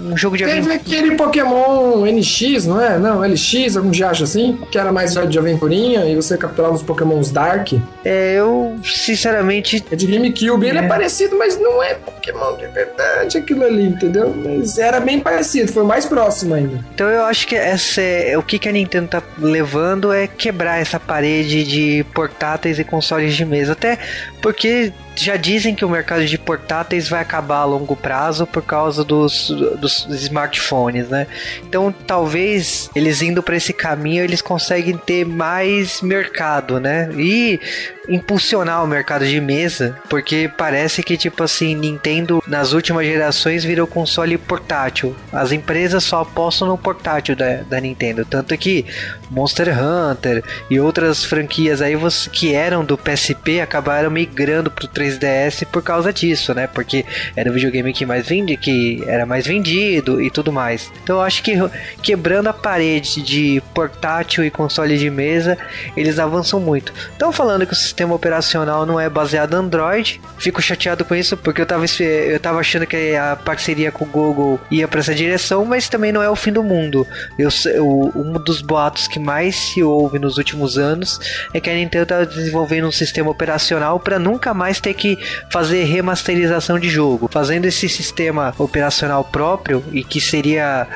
um 0.06 0.18
jogo 0.18 0.38
de 0.38 0.44
aventura. 0.44 0.78
Teve 0.78 0.98
aquele 0.98 1.16
Pokémon 1.16 2.06
NX, 2.06 2.66
não 2.66 2.82
é? 2.82 2.98
Não, 2.98 3.22
LX, 3.22 3.78
algum 3.78 3.92
diacho 3.92 4.24
assim, 4.24 4.60
que 4.72 4.78
era 4.78 4.92
mais 4.92 5.14
de 5.14 5.40
aventurinha 5.40 6.06
e 6.06 6.16
você 6.16 6.38
capturava 6.38 6.74
os 6.74 6.84
Pokémons 6.84 7.32
Dark. 7.32 7.74
É, 8.04 8.36
eu 8.36 8.76
sinceramente. 8.84 9.84
É 9.92 9.96
de 9.96 10.08
GameCube, 10.08 10.66
é. 10.66 10.70
ele 10.70 10.80
é 10.80 10.88
parecido, 10.88 11.38
mas 11.38 11.60
não 11.60 11.82
é 11.82 11.96
Pokémon 11.96 12.58
de 12.58 12.68
verdade 12.68 13.38
aquilo 13.38 13.64
ali, 13.64 13.84
entendeu? 13.84 14.34
Mas 14.36 14.78
era 14.78 15.00
bem 15.00 15.20
parecido, 15.20 15.72
foi 15.72 15.84
mais 15.84 16.06
próximo 16.06 16.54
ainda. 16.54 16.84
Então 16.94 17.10
eu 17.10 17.24
acho 17.26 17.48
que 17.48 17.56
essa 17.56 18.02
é, 18.02 18.38
o 18.38 18.44
que, 18.44 18.60
que 18.60 18.70
a 18.70 18.72
Nintendo 18.72 19.08
tá 19.08 19.24
levando 19.38 20.12
é 20.12 20.28
quebrar 20.28 20.80
essa 20.80 21.00
parede 21.00 21.64
de 21.64 22.06
portáteis 22.14 22.80
e 22.80 22.84
consoles 22.84 23.36
de 23.36 23.46
mesa. 23.46 23.74
Até 23.74 23.98
porque 24.42 24.92
já 25.16 25.36
dizem 25.36 25.76
que 25.76 25.86
o 25.86 25.90
mercado 25.90 26.26
de 26.26 26.38
portáteis 26.38 27.08
vai 27.08 27.22
acabar 27.22 27.58
a 27.58 27.66
longo 27.66 27.96
prazo 27.96 28.46
por 28.46 28.64
causa 28.64 29.04
dos, 29.04 29.50
dos 29.80 30.08
smartphones, 30.10 31.10
né? 31.10 31.28
Então, 31.64 31.94
talvez 32.06 32.90
eles 32.96 33.22
indo 33.22 33.44
para 33.44 33.56
esse 33.56 33.74
caminho, 33.74 34.24
eles 34.24 34.42
conseguem 34.42 34.98
ter 34.98 35.26
mais 35.26 36.02
mercado, 36.02 36.80
né? 36.80 37.10
E 37.18 37.60
impulsionar 38.08 38.84
o 38.84 38.88
mercado 38.88 39.26
de 39.26 39.40
mesa, 39.40 39.98
porque 40.10 40.52
parece 40.58 41.02
que 41.02 41.16
tipo 41.16 41.44
assim, 41.44 41.76
Nintendo 41.76 42.44
nas 42.48 42.74
últimas 42.74 43.06
gerações 43.06 43.64
virou 43.64 43.88
console 43.88 44.38
portátil. 44.38 45.16
As 45.32 45.52
empresas 45.52 46.04
só 46.04 46.22
apostam 46.22 46.68
no 46.68 46.78
portátil 46.78 47.36
da, 47.36 47.58
da 47.58 47.80
Nintendo, 47.80 48.26
tanto 48.26 48.58
que 48.58 48.86
Monster 49.30 49.70
Hunter 49.70 50.44
e 50.70 50.80
outras 50.80 51.24
franquias 51.24 51.82
aí 51.82 51.94
que 52.32 52.54
eram 52.54 52.84
do 52.84 52.98
PSP 52.98 53.62
acabaram 53.62 54.12
migrando 54.12 54.70
pro 54.70 54.88
3DS 55.04 55.66
por 55.66 55.82
causa 55.82 56.14
disso, 56.14 56.54
né? 56.54 56.68
Porque 56.68 57.06
era 57.36 57.50
o 57.50 57.54
videogame 57.54 57.94
que 57.94 58.06
mais 58.06 58.28
vende, 58.28 58.58
que 58.58 59.04
era 59.08 59.26
mais 59.26 59.46
vendido 59.46 60.22
e 60.22 60.30
tudo 60.30 60.52
mais. 60.52 60.92
Então 61.04 61.18
eu 61.18 61.22
acho 61.22 61.44
que 61.44 61.54
quebrando 62.02 62.48
a 62.48 62.54
parede 62.54 63.22
de 63.22 63.62
portátil 63.74 64.44
e 64.44 64.52
console 64.52 64.98
de 64.98 65.10
mesa, 65.10 65.58
eles 65.96 66.20
avançam 66.20 66.60
muito. 66.60 66.94
Estão 67.12 67.32
falando 67.32 67.66
que 67.66 67.74
o 67.74 67.76
sistema 67.76 68.16
operacional 68.16 68.86
não 68.86 69.00
é 69.00 69.10
baseado 69.10 69.54
em 69.54 69.58
Android. 69.58 70.22
Fico 70.38 70.62
chateado 70.62 71.06
com 71.06 71.16
isso 71.16 71.36
porque 71.38 71.62
eu 71.62 71.66
tava, 71.66 71.86
eu 72.00 72.40
tava 72.40 72.60
achando 72.60 72.86
que 72.86 73.16
a 73.16 73.36
parceria 73.36 73.92
com 73.92 74.06
o 74.06 74.08
Google 74.08 74.60
ia 74.70 74.88
para 74.88 75.00
essa 75.00 75.14
direção, 75.14 75.66
mas 75.66 75.90
também 75.90 76.12
não 76.12 76.22
é 76.22 76.30
o 76.30 76.36
fim 76.36 76.52
do 76.52 76.64
mundo. 76.64 77.06
Eu, 77.38 77.50
eu, 77.66 78.12
um 78.16 78.34
dos 78.34 78.62
boatos 78.62 79.08
que 79.08 79.20
mais 79.20 79.56
se 79.56 79.84
ouve 79.84 80.20
nos 80.20 80.38
últimos 80.38 80.78
anos 80.78 81.20
é 81.54 81.60
que 81.60 81.70
a 81.70 81.74
Nintendo 81.74 82.04
está 82.04 82.24
desenvolvendo 82.24 82.88
um 82.88 82.92
sistema 82.92 83.30
operacional 83.30 84.00
para 84.00 84.20
nunca 84.20 84.54
mais 84.54 84.80
ter 84.80 84.93
que 84.94 85.18
fazer 85.50 85.84
remasterização 85.86 86.80
de 86.80 86.90
jogo. 86.90 87.30
Fazendo 87.32 87.66
esse 87.66 87.90
sistema 87.90 88.54
operacional 88.58 89.24
próprio 89.24 89.84
e 89.92 90.04
que 90.04 90.22
seria 90.22 90.88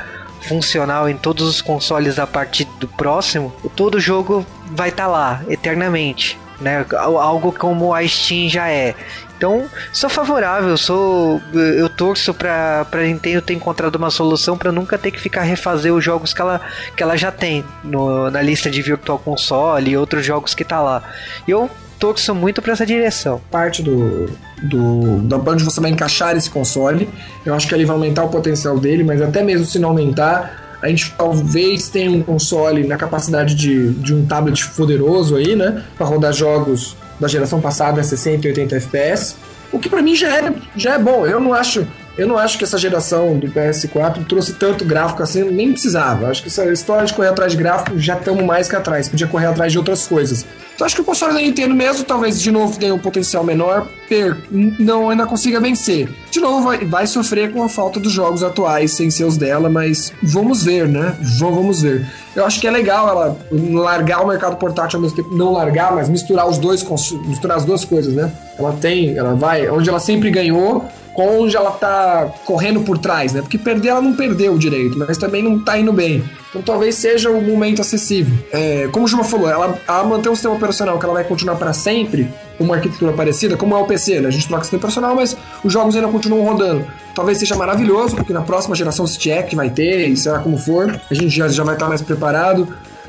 funcional 0.42 1.10
em 1.10 1.18
todos 1.18 1.48
os 1.48 1.62
consoles 1.62 2.20
a 2.20 2.28
partir 2.28 2.66
do 2.80 2.88
próximo, 2.88 3.54
todo 3.76 4.00
jogo 4.00 4.46
vai 4.72 4.90
estar 4.90 5.06
tá 5.06 5.10
lá 5.10 5.42
eternamente. 5.50 6.40
Né? 6.60 6.86
Algo 6.92 7.52
como 7.52 7.94
a 7.94 8.08
Steam 8.08 8.50
já 8.50 8.70
é. 8.70 8.96
Então, 9.38 9.70
sou 9.94 10.10
favorável, 10.10 10.76
sou 10.76 11.40
eu 11.54 11.88
torço 11.88 12.34
para 12.34 12.86
para 12.86 13.04
Nintendo 13.04 13.40
ter 13.40 13.54
encontrado 13.54 13.96
uma 13.96 14.10
solução 14.10 14.58
para 14.58 14.72
nunca 14.72 14.98
ter 14.98 15.12
que 15.12 15.20
ficar 15.20 15.44
refazer 15.44 15.94
os 15.94 16.04
jogos 16.04 16.34
que 16.34 16.42
ela, 16.42 16.60
que 16.96 17.04
ela 17.04 17.16
já 17.16 17.32
tem 17.32 17.64
no, 17.84 18.32
na 18.32 18.42
lista 18.42 18.72
de 18.72 18.82
Virtual 18.82 19.20
Console 19.20 19.92
e 19.92 19.98
outros 19.98 20.26
jogos 20.26 20.56
que 20.56 20.64
tá 20.64 20.82
lá. 20.82 21.04
Eu 21.48 21.70
torço 22.00 22.34
muito 22.34 22.62
para 22.62 22.74
essa 22.74 22.86
direção. 22.86 23.42
Parte 23.52 23.82
do, 23.82 24.30
do 24.64 25.22
da 25.22 25.38
onde 25.38 25.64
você 25.64 25.80
vai 25.80 25.92
encaixar 25.92 26.36
esse 26.36 26.50
console, 26.50 27.10
eu 27.46 27.54
acho 27.54 27.68
que 27.68 27.76
ele 27.76 27.86
vai 27.86 27.96
aumentar 27.96 28.24
o 28.24 28.30
potencial 28.30 28.80
dele, 28.80 29.04
mas 29.04 29.22
até 29.22 29.44
mesmo 29.44 29.66
se 29.66 29.80
não 29.80 29.90
aumentar, 29.90 30.78
a 30.82 30.88
gente 30.88 31.14
talvez 31.18 31.90
tenha 31.90 32.12
um 32.12 32.22
console 32.22 32.86
na 32.86 32.98
capacidade 32.98 33.56
de, 33.56 33.92
de 33.94 34.14
um 34.14 34.26
tablet 34.26 34.70
poderoso 34.70 35.36
aí, 35.36 35.56
né, 35.56 35.84
para 35.98 36.06
rodar 36.06 36.34
jogos 36.34 36.96
da 37.20 37.28
geração 37.28 37.60
passada 37.60 38.02
60 38.04 38.46
e 38.46 38.50
80 38.50 38.76
FPS, 38.76 39.36
o 39.72 39.80
que 39.80 39.90
para 39.90 40.02
mim 40.02 40.16
já 40.16 40.38
é, 40.38 40.54
já 40.76 40.94
é 40.94 41.00
bom. 41.00 41.26
Eu 41.26 41.40
não 41.40 41.54
acho 41.54 41.86
eu 42.18 42.28
não 42.28 42.38
acho 42.38 42.58
que 42.58 42.64
essa 42.64 42.78
geração 42.78 43.38
do 43.38 43.48
PS4 43.48 44.26
trouxe 44.26 44.54
tanto 44.54 44.84
gráfico 44.84 45.22
assim, 45.22 45.44
nem 45.44 45.72
precisava. 45.72 46.28
Acho 46.28 46.42
que 46.42 46.48
essa 46.48 46.66
história 46.72 47.06
de 47.06 47.14
correr 47.14 47.30
atrás 47.30 47.52
de 47.52 47.58
gráfico 47.58 47.98
já 48.00 48.16
estamos 48.16 48.44
mais 48.44 48.68
que 48.68 48.76
atrás, 48.76 49.08
podia 49.08 49.28
correr 49.28 49.46
atrás 49.46 49.72
de 49.72 49.78
outras 49.78 50.08
coisas. 50.08 50.46
Então 50.74 50.86
acho 50.86 50.96
que 50.96 51.02
o 51.02 51.06
console 51.06 51.34
da 51.34 51.40
Nintendo 51.40 51.74
mesmo, 51.74 52.04
talvez 52.04 52.40
de 52.40 52.52
novo 52.52 52.78
tenha 52.78 52.94
um 52.94 53.00
potencial 53.00 53.44
menor, 53.44 53.88
per, 54.08 54.38
não 54.52 55.10
ainda 55.10 55.26
consiga 55.26 55.60
vencer. 55.60 56.08
De 56.30 56.40
novo 56.40 56.64
vai, 56.64 56.86
vai 56.86 57.08
sofrer 57.08 57.52
com 57.52 57.64
a 57.64 57.70
falta 57.70 58.00
dos 58.00 58.12
jogos 58.12 58.44
atuais 58.44 58.92
sem 58.94 59.10
ser 59.10 59.24
os 59.24 59.38
dela, 59.38 59.70
mas 59.70 60.14
vamos 60.22 60.64
ver, 60.64 60.88
né? 60.88 61.16
Vamos 61.40 61.82
ver. 61.82 62.06
Eu 62.36 62.46
acho 62.46 62.62
que 62.62 62.68
é 62.68 62.72
legal 62.72 63.10
ela 63.10 63.40
largar 63.52 64.24
o 64.24 64.28
mercado 64.28 64.56
portátil 64.58 64.98
ao 64.98 65.02
mesmo 65.02 65.16
tempo, 65.18 65.36
não 65.36 65.52
largar, 65.52 65.96
mas 65.96 66.08
misturar 66.10 66.48
os 66.48 66.60
dois, 66.60 66.86
misturar 67.26 67.58
as 67.58 67.66
duas 67.66 67.84
coisas, 67.84 68.14
né? 68.14 68.32
Ela 68.58 68.74
tem, 68.74 69.18
ela 69.18 69.34
vai, 69.34 69.68
onde 69.70 69.90
ela 69.90 70.00
sempre 70.00 70.30
ganhou, 70.30 70.86
onde 71.18 71.56
ela 71.56 71.72
tá 71.72 72.32
correndo 72.46 72.82
por 72.82 72.98
trás, 72.98 73.34
né? 73.34 73.42
Porque 73.42 73.58
perder 73.58 73.90
ela 73.90 74.02
não 74.02 74.16
perdeu 74.16 74.58
direito, 74.58 74.98
mas 75.00 75.18
também 75.18 75.42
não 75.42 75.60
tá 75.60 75.78
indo 75.78 75.92
bem. 75.92 76.24
Então 76.50 76.62
talvez 76.62 76.96
seja 76.96 77.32
o 77.32 77.42
momento 77.42 77.82
acessível. 77.82 78.38
É, 78.52 78.88
como 78.92 79.06
o 79.06 79.08
Juma 79.08 79.24
falou, 79.24 79.50
ela, 79.50 79.80
ela 79.88 80.04
mantém 80.04 80.32
um 80.32 80.36
sistema 80.36 80.56
operacional 80.56 81.00
que 81.00 81.06
ela 81.06 81.16
vai 81.16 81.24
continuar 81.24 81.56
para 81.56 81.74
sempre, 81.74 82.30
uma 82.60 82.76
arquitetura 82.76 83.14
parecida, 83.14 83.58
como 83.58 83.76
é 83.76 83.80
o 83.80 83.86
PC, 83.86 84.22
né? 84.22 84.28
A 84.28 84.32
gente 84.32 84.48
troca 84.48 84.62
o 84.62 84.64
sistema 84.66 84.80
operacional, 84.80 85.16
mas 85.16 85.36
os 85.64 85.74
jogos 85.74 85.96
ainda 85.96 86.08
continuam 86.08 86.46
rodando. 86.46 86.86
Talvez 87.16 87.40
seja 87.40 87.56
maravilhoso, 87.56 88.16
porque 88.16 88.32
na 88.32 88.42
próxima 88.42 88.76
geração 88.76 89.08
se 89.08 89.18
tiver 89.18 89.42
que 89.44 89.56
vai 89.56 89.72
ter, 89.72 90.08
e 90.08 90.16
será 90.16 90.40
como 90.40 90.58
for, 90.58 91.00
a 91.10 91.14
gente 91.14 91.30
já, 91.30 91.48
já 91.48 91.64
vai 91.64 91.74
estar 91.74 91.88
mais 91.88 92.02
preparado. 92.02 92.68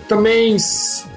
Também 0.08 0.56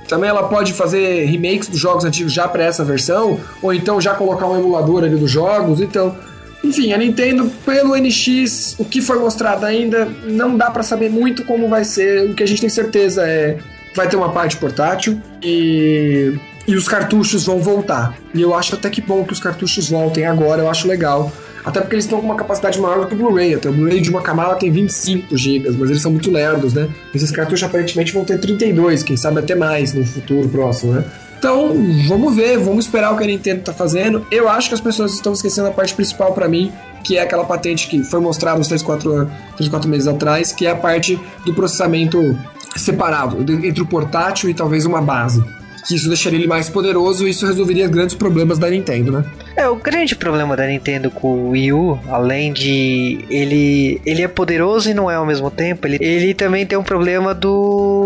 também 0.10 0.30
ela 0.30 0.44
pode 0.44 0.74
fazer 0.74 1.24
remakes 1.24 1.70
dos 1.70 1.80
jogos 1.80 2.04
antigos 2.04 2.34
já 2.34 2.46
para 2.46 2.66
essa 2.66 2.84
versão, 2.84 3.40
ou 3.62 3.74
então 3.74 4.02
já 4.02 4.14
colocar 4.14 4.46
um 4.46 4.60
emulador 4.60 5.06
ali 5.06 5.16
dos 5.16 5.32
jogos. 5.32 5.80
Então, 5.80 6.14
enfim, 6.64 6.94
a 6.94 6.98
Nintendo, 6.98 7.52
pelo 7.66 7.96
NX, 7.96 8.76
o 8.78 8.86
que 8.86 9.02
foi 9.02 9.18
mostrado 9.20 9.66
ainda, 9.66 10.06
não 10.26 10.56
dá 10.56 10.70
para 10.70 10.84
saber 10.84 11.10
muito 11.10 11.44
como 11.44 11.68
vai 11.68 11.84
ser. 11.84 12.30
O 12.30 12.36
que 12.36 12.44
a 12.44 12.46
gente 12.46 12.62
tem 12.62 12.70
certeza 12.70 13.28
é 13.28 13.58
vai 13.96 14.08
ter 14.08 14.16
uma 14.16 14.32
parte 14.32 14.58
portátil 14.58 15.20
e, 15.44 16.34
e 16.68 16.76
os 16.76 16.88
cartuchos 16.88 17.46
vão 17.46 17.60
voltar. 17.60 18.16
E 18.34 18.42
eu 18.42 18.56
acho 18.56 18.76
até 18.76 18.90
que 18.90 19.02
bom 19.02 19.24
que 19.24 19.34
os 19.34 19.40
cartuchos 19.40 19.90
voltem 19.90 20.26
agora, 20.26 20.62
eu 20.62 20.70
acho 20.70 20.88
legal. 20.88 21.32
Até 21.64 21.80
porque 21.80 21.96
eles 21.96 22.06
estão 22.06 22.20
com 22.20 22.26
uma 22.26 22.36
capacidade 22.36 22.80
maior 22.80 23.02
do 23.02 23.08
que 23.08 23.14
o 23.14 23.18
Blu-ray. 23.18 23.54
Até 23.54 23.70
o 23.70 23.74
Blu-ray 23.74 24.02
de 24.02 24.10
uma 24.10 24.22
camada 24.22 24.56
tem 24.56 24.72
25 24.72 25.38
GB, 25.38 25.70
mas 25.78 25.90
eles 25.90 26.02
são 26.02 26.12
muito 26.12 26.32
lerdos, 26.32 26.74
né? 26.74 26.90
Esses 27.14 27.30
cartuchos 27.30 27.64
aparentemente 27.64 28.12
vão 28.12 28.26
ter 28.26 28.40
32, 28.40 29.04
quem 29.04 29.16
sabe 29.16 29.40
até 29.40 29.54
mais 29.54 29.94
no 29.94 30.04
futuro 30.04 30.50
próximo, 30.50 30.94
né? 30.94 31.04
Então, 31.42 31.74
vamos 32.08 32.36
ver, 32.36 32.60
vamos 32.60 32.86
esperar 32.86 33.12
o 33.12 33.18
que 33.18 33.24
a 33.24 33.26
Nintendo 33.26 33.64
tá 33.64 33.74
fazendo. 33.74 34.24
Eu 34.30 34.48
acho 34.48 34.68
que 34.68 34.76
as 34.76 34.80
pessoas 34.80 35.12
estão 35.16 35.34
esquecendo 35.34 35.70
a 35.70 35.72
parte 35.72 35.96
principal 35.96 36.34
para 36.34 36.48
mim, 36.48 36.72
que 37.04 37.18
é 37.18 37.24
aquela 37.24 37.44
patente 37.44 37.88
que 37.88 38.04
foi 38.04 38.20
mostrada 38.20 38.60
uns 38.60 38.68
3, 38.68 38.84
4, 38.84 39.28
3, 39.58 39.68
4 39.68 39.90
meses 39.90 40.08
atrás, 40.08 40.52
que 40.52 40.68
é 40.68 40.70
a 40.70 40.76
parte 40.76 41.20
do 41.44 41.52
processamento 41.52 42.38
separado 42.76 43.44
entre 43.66 43.82
o 43.82 43.88
portátil 43.88 44.52
e 44.52 44.54
talvez 44.54 44.86
uma 44.86 45.02
base 45.02 45.44
que 45.88 45.96
isso 45.96 46.08
deixaria 46.08 46.38
ele 46.38 46.48
mais 46.48 46.70
poderoso 46.70 47.28
e 47.28 47.32
isso 47.32 47.46
resolveria 47.46 47.88
grandes 47.88 48.16
problemas 48.16 48.58
da 48.60 48.70
Nintendo, 48.70 49.12
né? 49.12 49.26
É, 49.56 49.68
o 49.68 49.76
grande 49.76 50.16
problema 50.16 50.56
da 50.56 50.66
Nintendo 50.68 51.10
com 51.10 51.28
o 51.28 51.50
Wii 51.50 51.74
U, 51.74 52.00
além 52.08 52.54
de 52.54 53.26
ele 53.30 54.02
ele 54.06 54.22
é 54.22 54.28
poderoso 54.28 54.90
e 54.90 54.94
não 54.94 55.10
é 55.10 55.16
ao 55.16 55.26
mesmo 55.26 55.50
tempo, 55.50 55.88
ele, 55.88 55.98
ele 56.00 56.34
também 56.34 56.66
tem 56.66 56.78
um 56.78 56.84
problema 56.84 57.34
do 57.34 58.01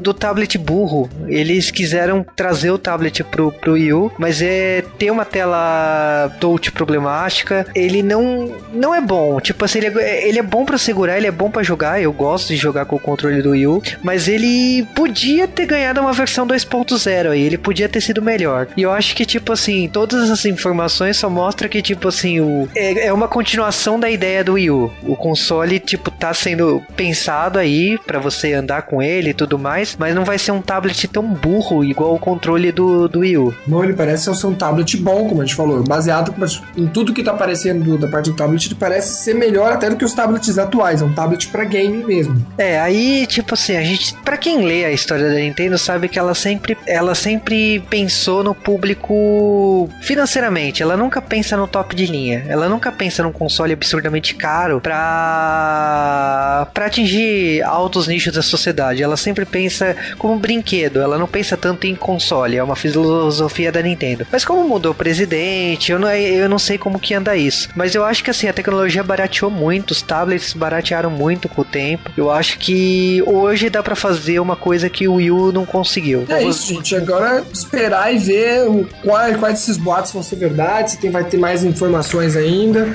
do 0.00 0.14
tablet 0.14 0.56
burro. 0.58 1.08
Eles 1.26 1.70
quiseram 1.70 2.24
trazer 2.34 2.70
o 2.70 2.78
tablet 2.78 3.24
pro, 3.24 3.50
pro 3.52 3.72
Wii 3.72 3.92
U, 3.92 4.12
mas 4.18 4.40
é 4.40 4.82
ter 4.98 5.10
uma 5.10 5.24
tela 5.24 6.30
touch 6.40 6.70
problemática, 6.72 7.66
ele 7.74 8.02
não 8.02 8.54
não 8.72 8.94
é 8.94 9.00
bom. 9.00 9.40
Tipo 9.40 9.64
assim, 9.64 9.78
ele 9.78 9.98
é, 10.00 10.28
ele 10.28 10.38
é 10.38 10.42
bom 10.42 10.64
para 10.64 10.78
segurar, 10.78 11.16
ele 11.16 11.26
é 11.26 11.30
bom 11.30 11.50
para 11.50 11.62
jogar, 11.62 12.00
eu 12.00 12.12
gosto 12.12 12.48
de 12.48 12.56
jogar 12.56 12.84
com 12.84 12.96
o 12.96 13.00
controle 13.00 13.42
do 13.42 13.50
Wii 13.50 13.66
U, 13.66 13.82
mas 14.02 14.28
ele 14.28 14.86
podia 14.94 15.48
ter 15.48 15.66
ganhado 15.66 16.00
uma 16.00 16.12
versão 16.12 16.46
2.0 16.46 17.16
fizeram 17.16 17.30
aí, 17.30 17.42
ele 17.42 17.58
podia 17.58 17.88
ter 17.88 18.00
sido 18.00 18.20
melhor. 18.20 18.68
E 18.76 18.82
eu 18.82 18.92
acho 18.92 19.14
que, 19.14 19.24
tipo 19.24 19.52
assim, 19.52 19.88
todas 19.88 20.24
essas 20.24 20.44
informações 20.44 21.16
só 21.16 21.30
mostram 21.30 21.68
que, 21.68 21.80
tipo 21.80 22.08
assim, 22.08 22.40
o, 22.40 22.68
é, 22.74 23.06
é 23.06 23.12
uma 23.12 23.28
continuação 23.28 23.98
da 23.98 24.10
ideia 24.10 24.44
do 24.44 24.54
Wii 24.54 24.70
U. 24.70 24.92
O 25.02 25.16
console, 25.16 25.78
tipo, 25.78 26.10
tá 26.10 26.32
sendo 26.34 26.82
pensado 26.96 27.58
aí 27.58 27.98
para 28.06 28.18
você 28.18 28.52
andar 28.52 28.82
com 28.82 29.02
ele 29.02 29.30
e 29.30 29.34
tudo 29.34 29.58
mais, 29.58 29.85
mas 29.98 30.14
não 30.14 30.24
vai 30.24 30.38
ser 30.38 30.52
um 30.52 30.62
tablet 30.62 31.06
tão 31.08 31.22
burro 31.22 31.84
igual 31.84 32.14
o 32.14 32.18
controle 32.18 32.72
do, 32.72 33.08
do 33.08 33.20
Wii 33.20 33.38
U. 33.38 33.54
Não, 33.66 33.84
ele 33.84 33.92
parece 33.92 34.34
ser 34.34 34.46
um 34.46 34.54
tablet 34.54 34.96
bom, 34.96 35.28
como 35.28 35.42
a 35.42 35.44
gente 35.44 35.54
falou, 35.54 35.82
baseado 35.82 36.34
em 36.76 36.86
tudo 36.86 37.12
que 37.12 37.22
tá 37.22 37.32
aparecendo 37.32 37.98
da 37.98 38.08
parte 38.08 38.30
do 38.30 38.36
tablet, 38.36 38.66
ele 38.66 38.74
parece 38.74 39.22
ser 39.22 39.34
melhor 39.34 39.72
até 39.72 39.88
do 39.88 39.96
que 39.96 40.04
os 40.04 40.14
tablets 40.14 40.58
atuais, 40.58 41.02
é 41.02 41.04
um 41.04 41.12
tablet 41.12 41.48
para 41.48 41.64
game 41.64 42.04
mesmo. 42.04 42.44
É, 42.56 42.80
aí, 42.80 43.26
tipo 43.26 43.54
assim, 43.54 43.76
a 43.76 43.82
gente, 43.82 44.14
para 44.24 44.36
quem 44.36 44.64
lê 44.64 44.84
a 44.84 44.92
história 44.92 45.28
da 45.28 45.34
Nintendo, 45.34 45.78
sabe 45.78 46.08
que 46.08 46.18
ela 46.18 46.34
sempre, 46.34 46.76
ela 46.86 47.14
sempre 47.14 47.80
pensou 47.90 48.42
no 48.42 48.54
público 48.54 49.88
financeiramente. 50.02 50.82
Ela 50.82 50.96
nunca 50.96 51.20
pensa 51.20 51.56
no 51.56 51.66
top 51.66 51.94
de 51.94 52.06
linha. 52.06 52.44
Ela 52.48 52.68
nunca 52.68 52.90
pensa 52.92 53.22
num 53.22 53.32
console 53.32 53.72
absurdamente 53.72 54.34
caro 54.34 54.80
pra, 54.80 56.68
pra 56.72 56.86
atingir 56.86 57.62
altos 57.62 58.06
nichos 58.06 58.32
da 58.32 58.42
sociedade. 58.42 59.02
Ela 59.02 59.16
sempre 59.16 59.44
pensa 59.44 59.75
como 60.18 60.38
brinquedo. 60.38 61.00
Ela 61.00 61.18
não 61.18 61.26
pensa 61.26 61.56
tanto 61.56 61.86
em 61.86 61.94
console. 61.94 62.56
É 62.56 62.62
uma 62.62 62.76
filosofia 62.76 63.72
da 63.72 63.82
Nintendo. 63.82 64.26
Mas 64.30 64.44
como 64.44 64.66
mudou 64.68 64.92
o 64.92 64.94
presidente, 64.94 65.92
eu 65.92 65.98
não, 65.98 66.10
eu 66.10 66.48
não 66.48 66.58
sei 66.58 66.78
como 66.78 66.98
que 66.98 67.14
anda 67.14 67.36
isso. 67.36 67.68
Mas 67.74 67.94
eu 67.94 68.04
acho 68.04 68.22
que 68.22 68.30
assim, 68.30 68.48
a 68.48 68.52
tecnologia 68.52 69.02
barateou 69.02 69.50
muito. 69.50 69.90
Os 69.90 70.02
tablets 70.02 70.52
baratearam 70.52 71.10
muito 71.10 71.48
com 71.48 71.62
o 71.62 71.64
tempo. 71.64 72.10
Eu 72.16 72.30
acho 72.30 72.58
que 72.58 73.22
hoje 73.26 73.70
dá 73.70 73.82
para 73.82 73.96
fazer 73.96 74.40
uma 74.40 74.56
coisa 74.56 74.88
que 74.88 75.08
o 75.08 75.14
Wii 75.14 75.30
U 75.30 75.52
não 75.52 75.66
conseguiu. 75.66 76.24
É 76.28 76.42
isso, 76.42 76.66
gente 76.66 76.94
agora 76.94 77.44
esperar 77.52 78.14
e 78.14 78.18
ver 78.18 78.68
o, 78.68 78.86
quais, 79.02 79.36
quais 79.36 79.54
desses 79.60 79.76
boatos 79.76 80.12
vão 80.12 80.22
ser 80.22 80.36
verdade, 80.36 80.92
se 80.92 80.98
tem, 80.98 81.10
vai 81.10 81.24
ter 81.24 81.36
mais 81.36 81.64
informações 81.64 82.36
ainda. 82.36 82.94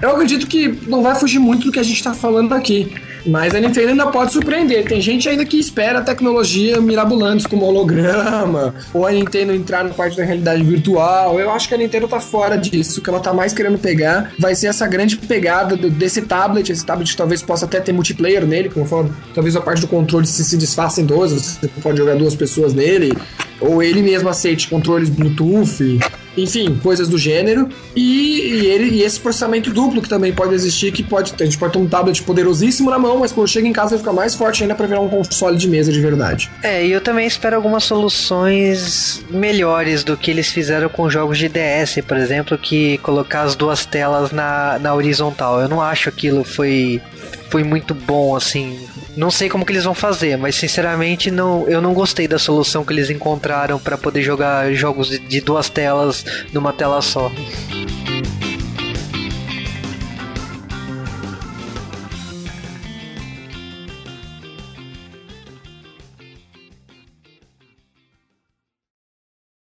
Eu 0.00 0.10
acredito 0.10 0.46
que 0.46 0.68
não 0.86 1.02
vai 1.02 1.14
fugir 1.14 1.38
muito 1.38 1.66
do 1.66 1.72
que 1.72 1.78
a 1.78 1.82
gente 1.82 1.96
está 1.96 2.14
falando 2.14 2.52
aqui. 2.52 2.92
Mas 3.26 3.54
a 3.54 3.60
Nintendo 3.60 3.88
ainda 3.88 4.06
pode 4.06 4.32
surpreender. 4.32 4.84
Tem 4.84 5.00
gente 5.00 5.28
ainda 5.28 5.44
que 5.44 5.58
espera 5.58 6.00
tecnologia 6.00 6.80
mirabolantes 6.80 7.46
como 7.46 7.66
holograma, 7.66 8.74
ou 8.94 9.04
a 9.04 9.10
Nintendo 9.10 9.52
entrar 9.52 9.82
na 9.82 9.90
parte 9.90 10.16
da 10.16 10.24
realidade 10.24 10.62
virtual. 10.62 11.38
Eu 11.40 11.50
acho 11.50 11.68
que 11.68 11.74
a 11.74 11.78
Nintendo 11.78 12.06
tá 12.06 12.20
fora 12.20 12.56
disso. 12.56 13.00
O 13.00 13.02
que 13.02 13.10
ela 13.10 13.20
tá 13.20 13.32
mais 13.32 13.52
querendo 13.52 13.78
pegar 13.78 14.32
vai 14.38 14.54
ser 14.54 14.68
essa 14.68 14.86
grande 14.86 15.16
pegada 15.16 15.76
desse 15.76 16.22
tablet. 16.22 16.70
Esse 16.70 16.86
tablet 16.86 17.16
talvez 17.16 17.42
possa 17.42 17.64
até 17.64 17.80
ter 17.80 17.92
multiplayer 17.92 18.46
nele, 18.46 18.70
falo. 18.86 19.12
Talvez 19.34 19.56
a 19.56 19.60
parte 19.60 19.80
do 19.80 19.88
controle 19.88 20.26
se, 20.26 20.44
se 20.44 20.56
desfaça 20.56 21.00
em 21.00 21.04
dois, 21.04 21.32
você 21.32 21.68
pode 21.82 21.98
jogar 21.98 22.14
duas 22.14 22.34
pessoas 22.34 22.72
nele. 22.72 23.12
Ou 23.60 23.82
ele 23.82 24.02
mesmo 24.02 24.28
aceite 24.28 24.68
controles 24.68 25.08
Bluetooth 25.08 25.98
enfim, 26.36 26.78
coisas 26.82 27.08
do 27.08 27.18
gênero. 27.18 27.68
E, 27.94 28.40
e, 28.40 28.66
ele, 28.66 28.96
e 28.96 29.02
esse 29.02 29.18
processamento 29.18 29.72
duplo 29.72 30.02
que 30.02 30.08
também 30.08 30.32
pode 30.32 30.54
existir, 30.54 30.92
que 30.92 31.02
pode. 31.02 31.34
A 31.40 31.44
gente 31.44 31.58
pode 31.58 31.72
ter 31.72 31.78
um 31.78 31.86
tablet 31.86 32.22
poderosíssimo 32.22 32.90
na 32.90 32.98
mão, 32.98 33.18
mas 33.18 33.32
quando 33.32 33.48
chega 33.48 33.66
em 33.66 33.72
casa 33.72 33.90
vai 33.90 33.98
ficar 33.98 34.12
mais 34.12 34.34
forte 34.34 34.62
ainda 34.62 34.74
para 34.74 34.86
virar 34.86 35.00
um 35.00 35.08
console 35.08 35.56
de 35.56 35.68
mesa 35.68 35.90
de 35.90 36.00
verdade. 36.00 36.50
É, 36.62 36.84
e 36.84 36.92
eu 36.92 37.00
também 37.00 37.26
espero 37.26 37.56
algumas 37.56 37.84
soluções 37.84 39.24
melhores 39.30 40.04
do 40.04 40.16
que 40.16 40.30
eles 40.30 40.50
fizeram 40.50 40.88
com 40.88 41.08
jogos 41.08 41.38
de 41.38 41.48
DS, 41.48 42.00
por 42.06 42.16
exemplo, 42.16 42.58
que 42.58 42.98
colocar 42.98 43.42
as 43.42 43.54
duas 43.54 43.86
telas 43.86 44.30
na, 44.32 44.78
na 44.78 44.94
horizontal. 44.94 45.60
Eu 45.60 45.68
não 45.68 45.80
acho 45.80 46.08
aquilo 46.08 46.44
foi, 46.44 47.00
foi 47.50 47.64
muito 47.64 47.94
bom, 47.94 48.36
assim 48.36 48.78
não 49.16 49.30
sei 49.30 49.48
como 49.48 49.64
que 49.64 49.72
eles 49.72 49.84
vão 49.84 49.94
fazer, 49.94 50.36
mas 50.36 50.54
sinceramente 50.56 51.30
não, 51.30 51.66
eu 51.68 51.80
não 51.80 51.94
gostei 51.94 52.28
da 52.28 52.38
solução 52.38 52.84
que 52.84 52.92
eles 52.92 53.10
encontraram 53.10 53.78
para 53.78 53.96
poder 53.96 54.22
jogar 54.22 54.72
jogos 54.72 55.08
de, 55.08 55.18
de 55.18 55.40
duas 55.40 55.68
telas 55.68 56.24
numa 56.52 56.72
tela 56.72 57.00
só. 57.00 57.30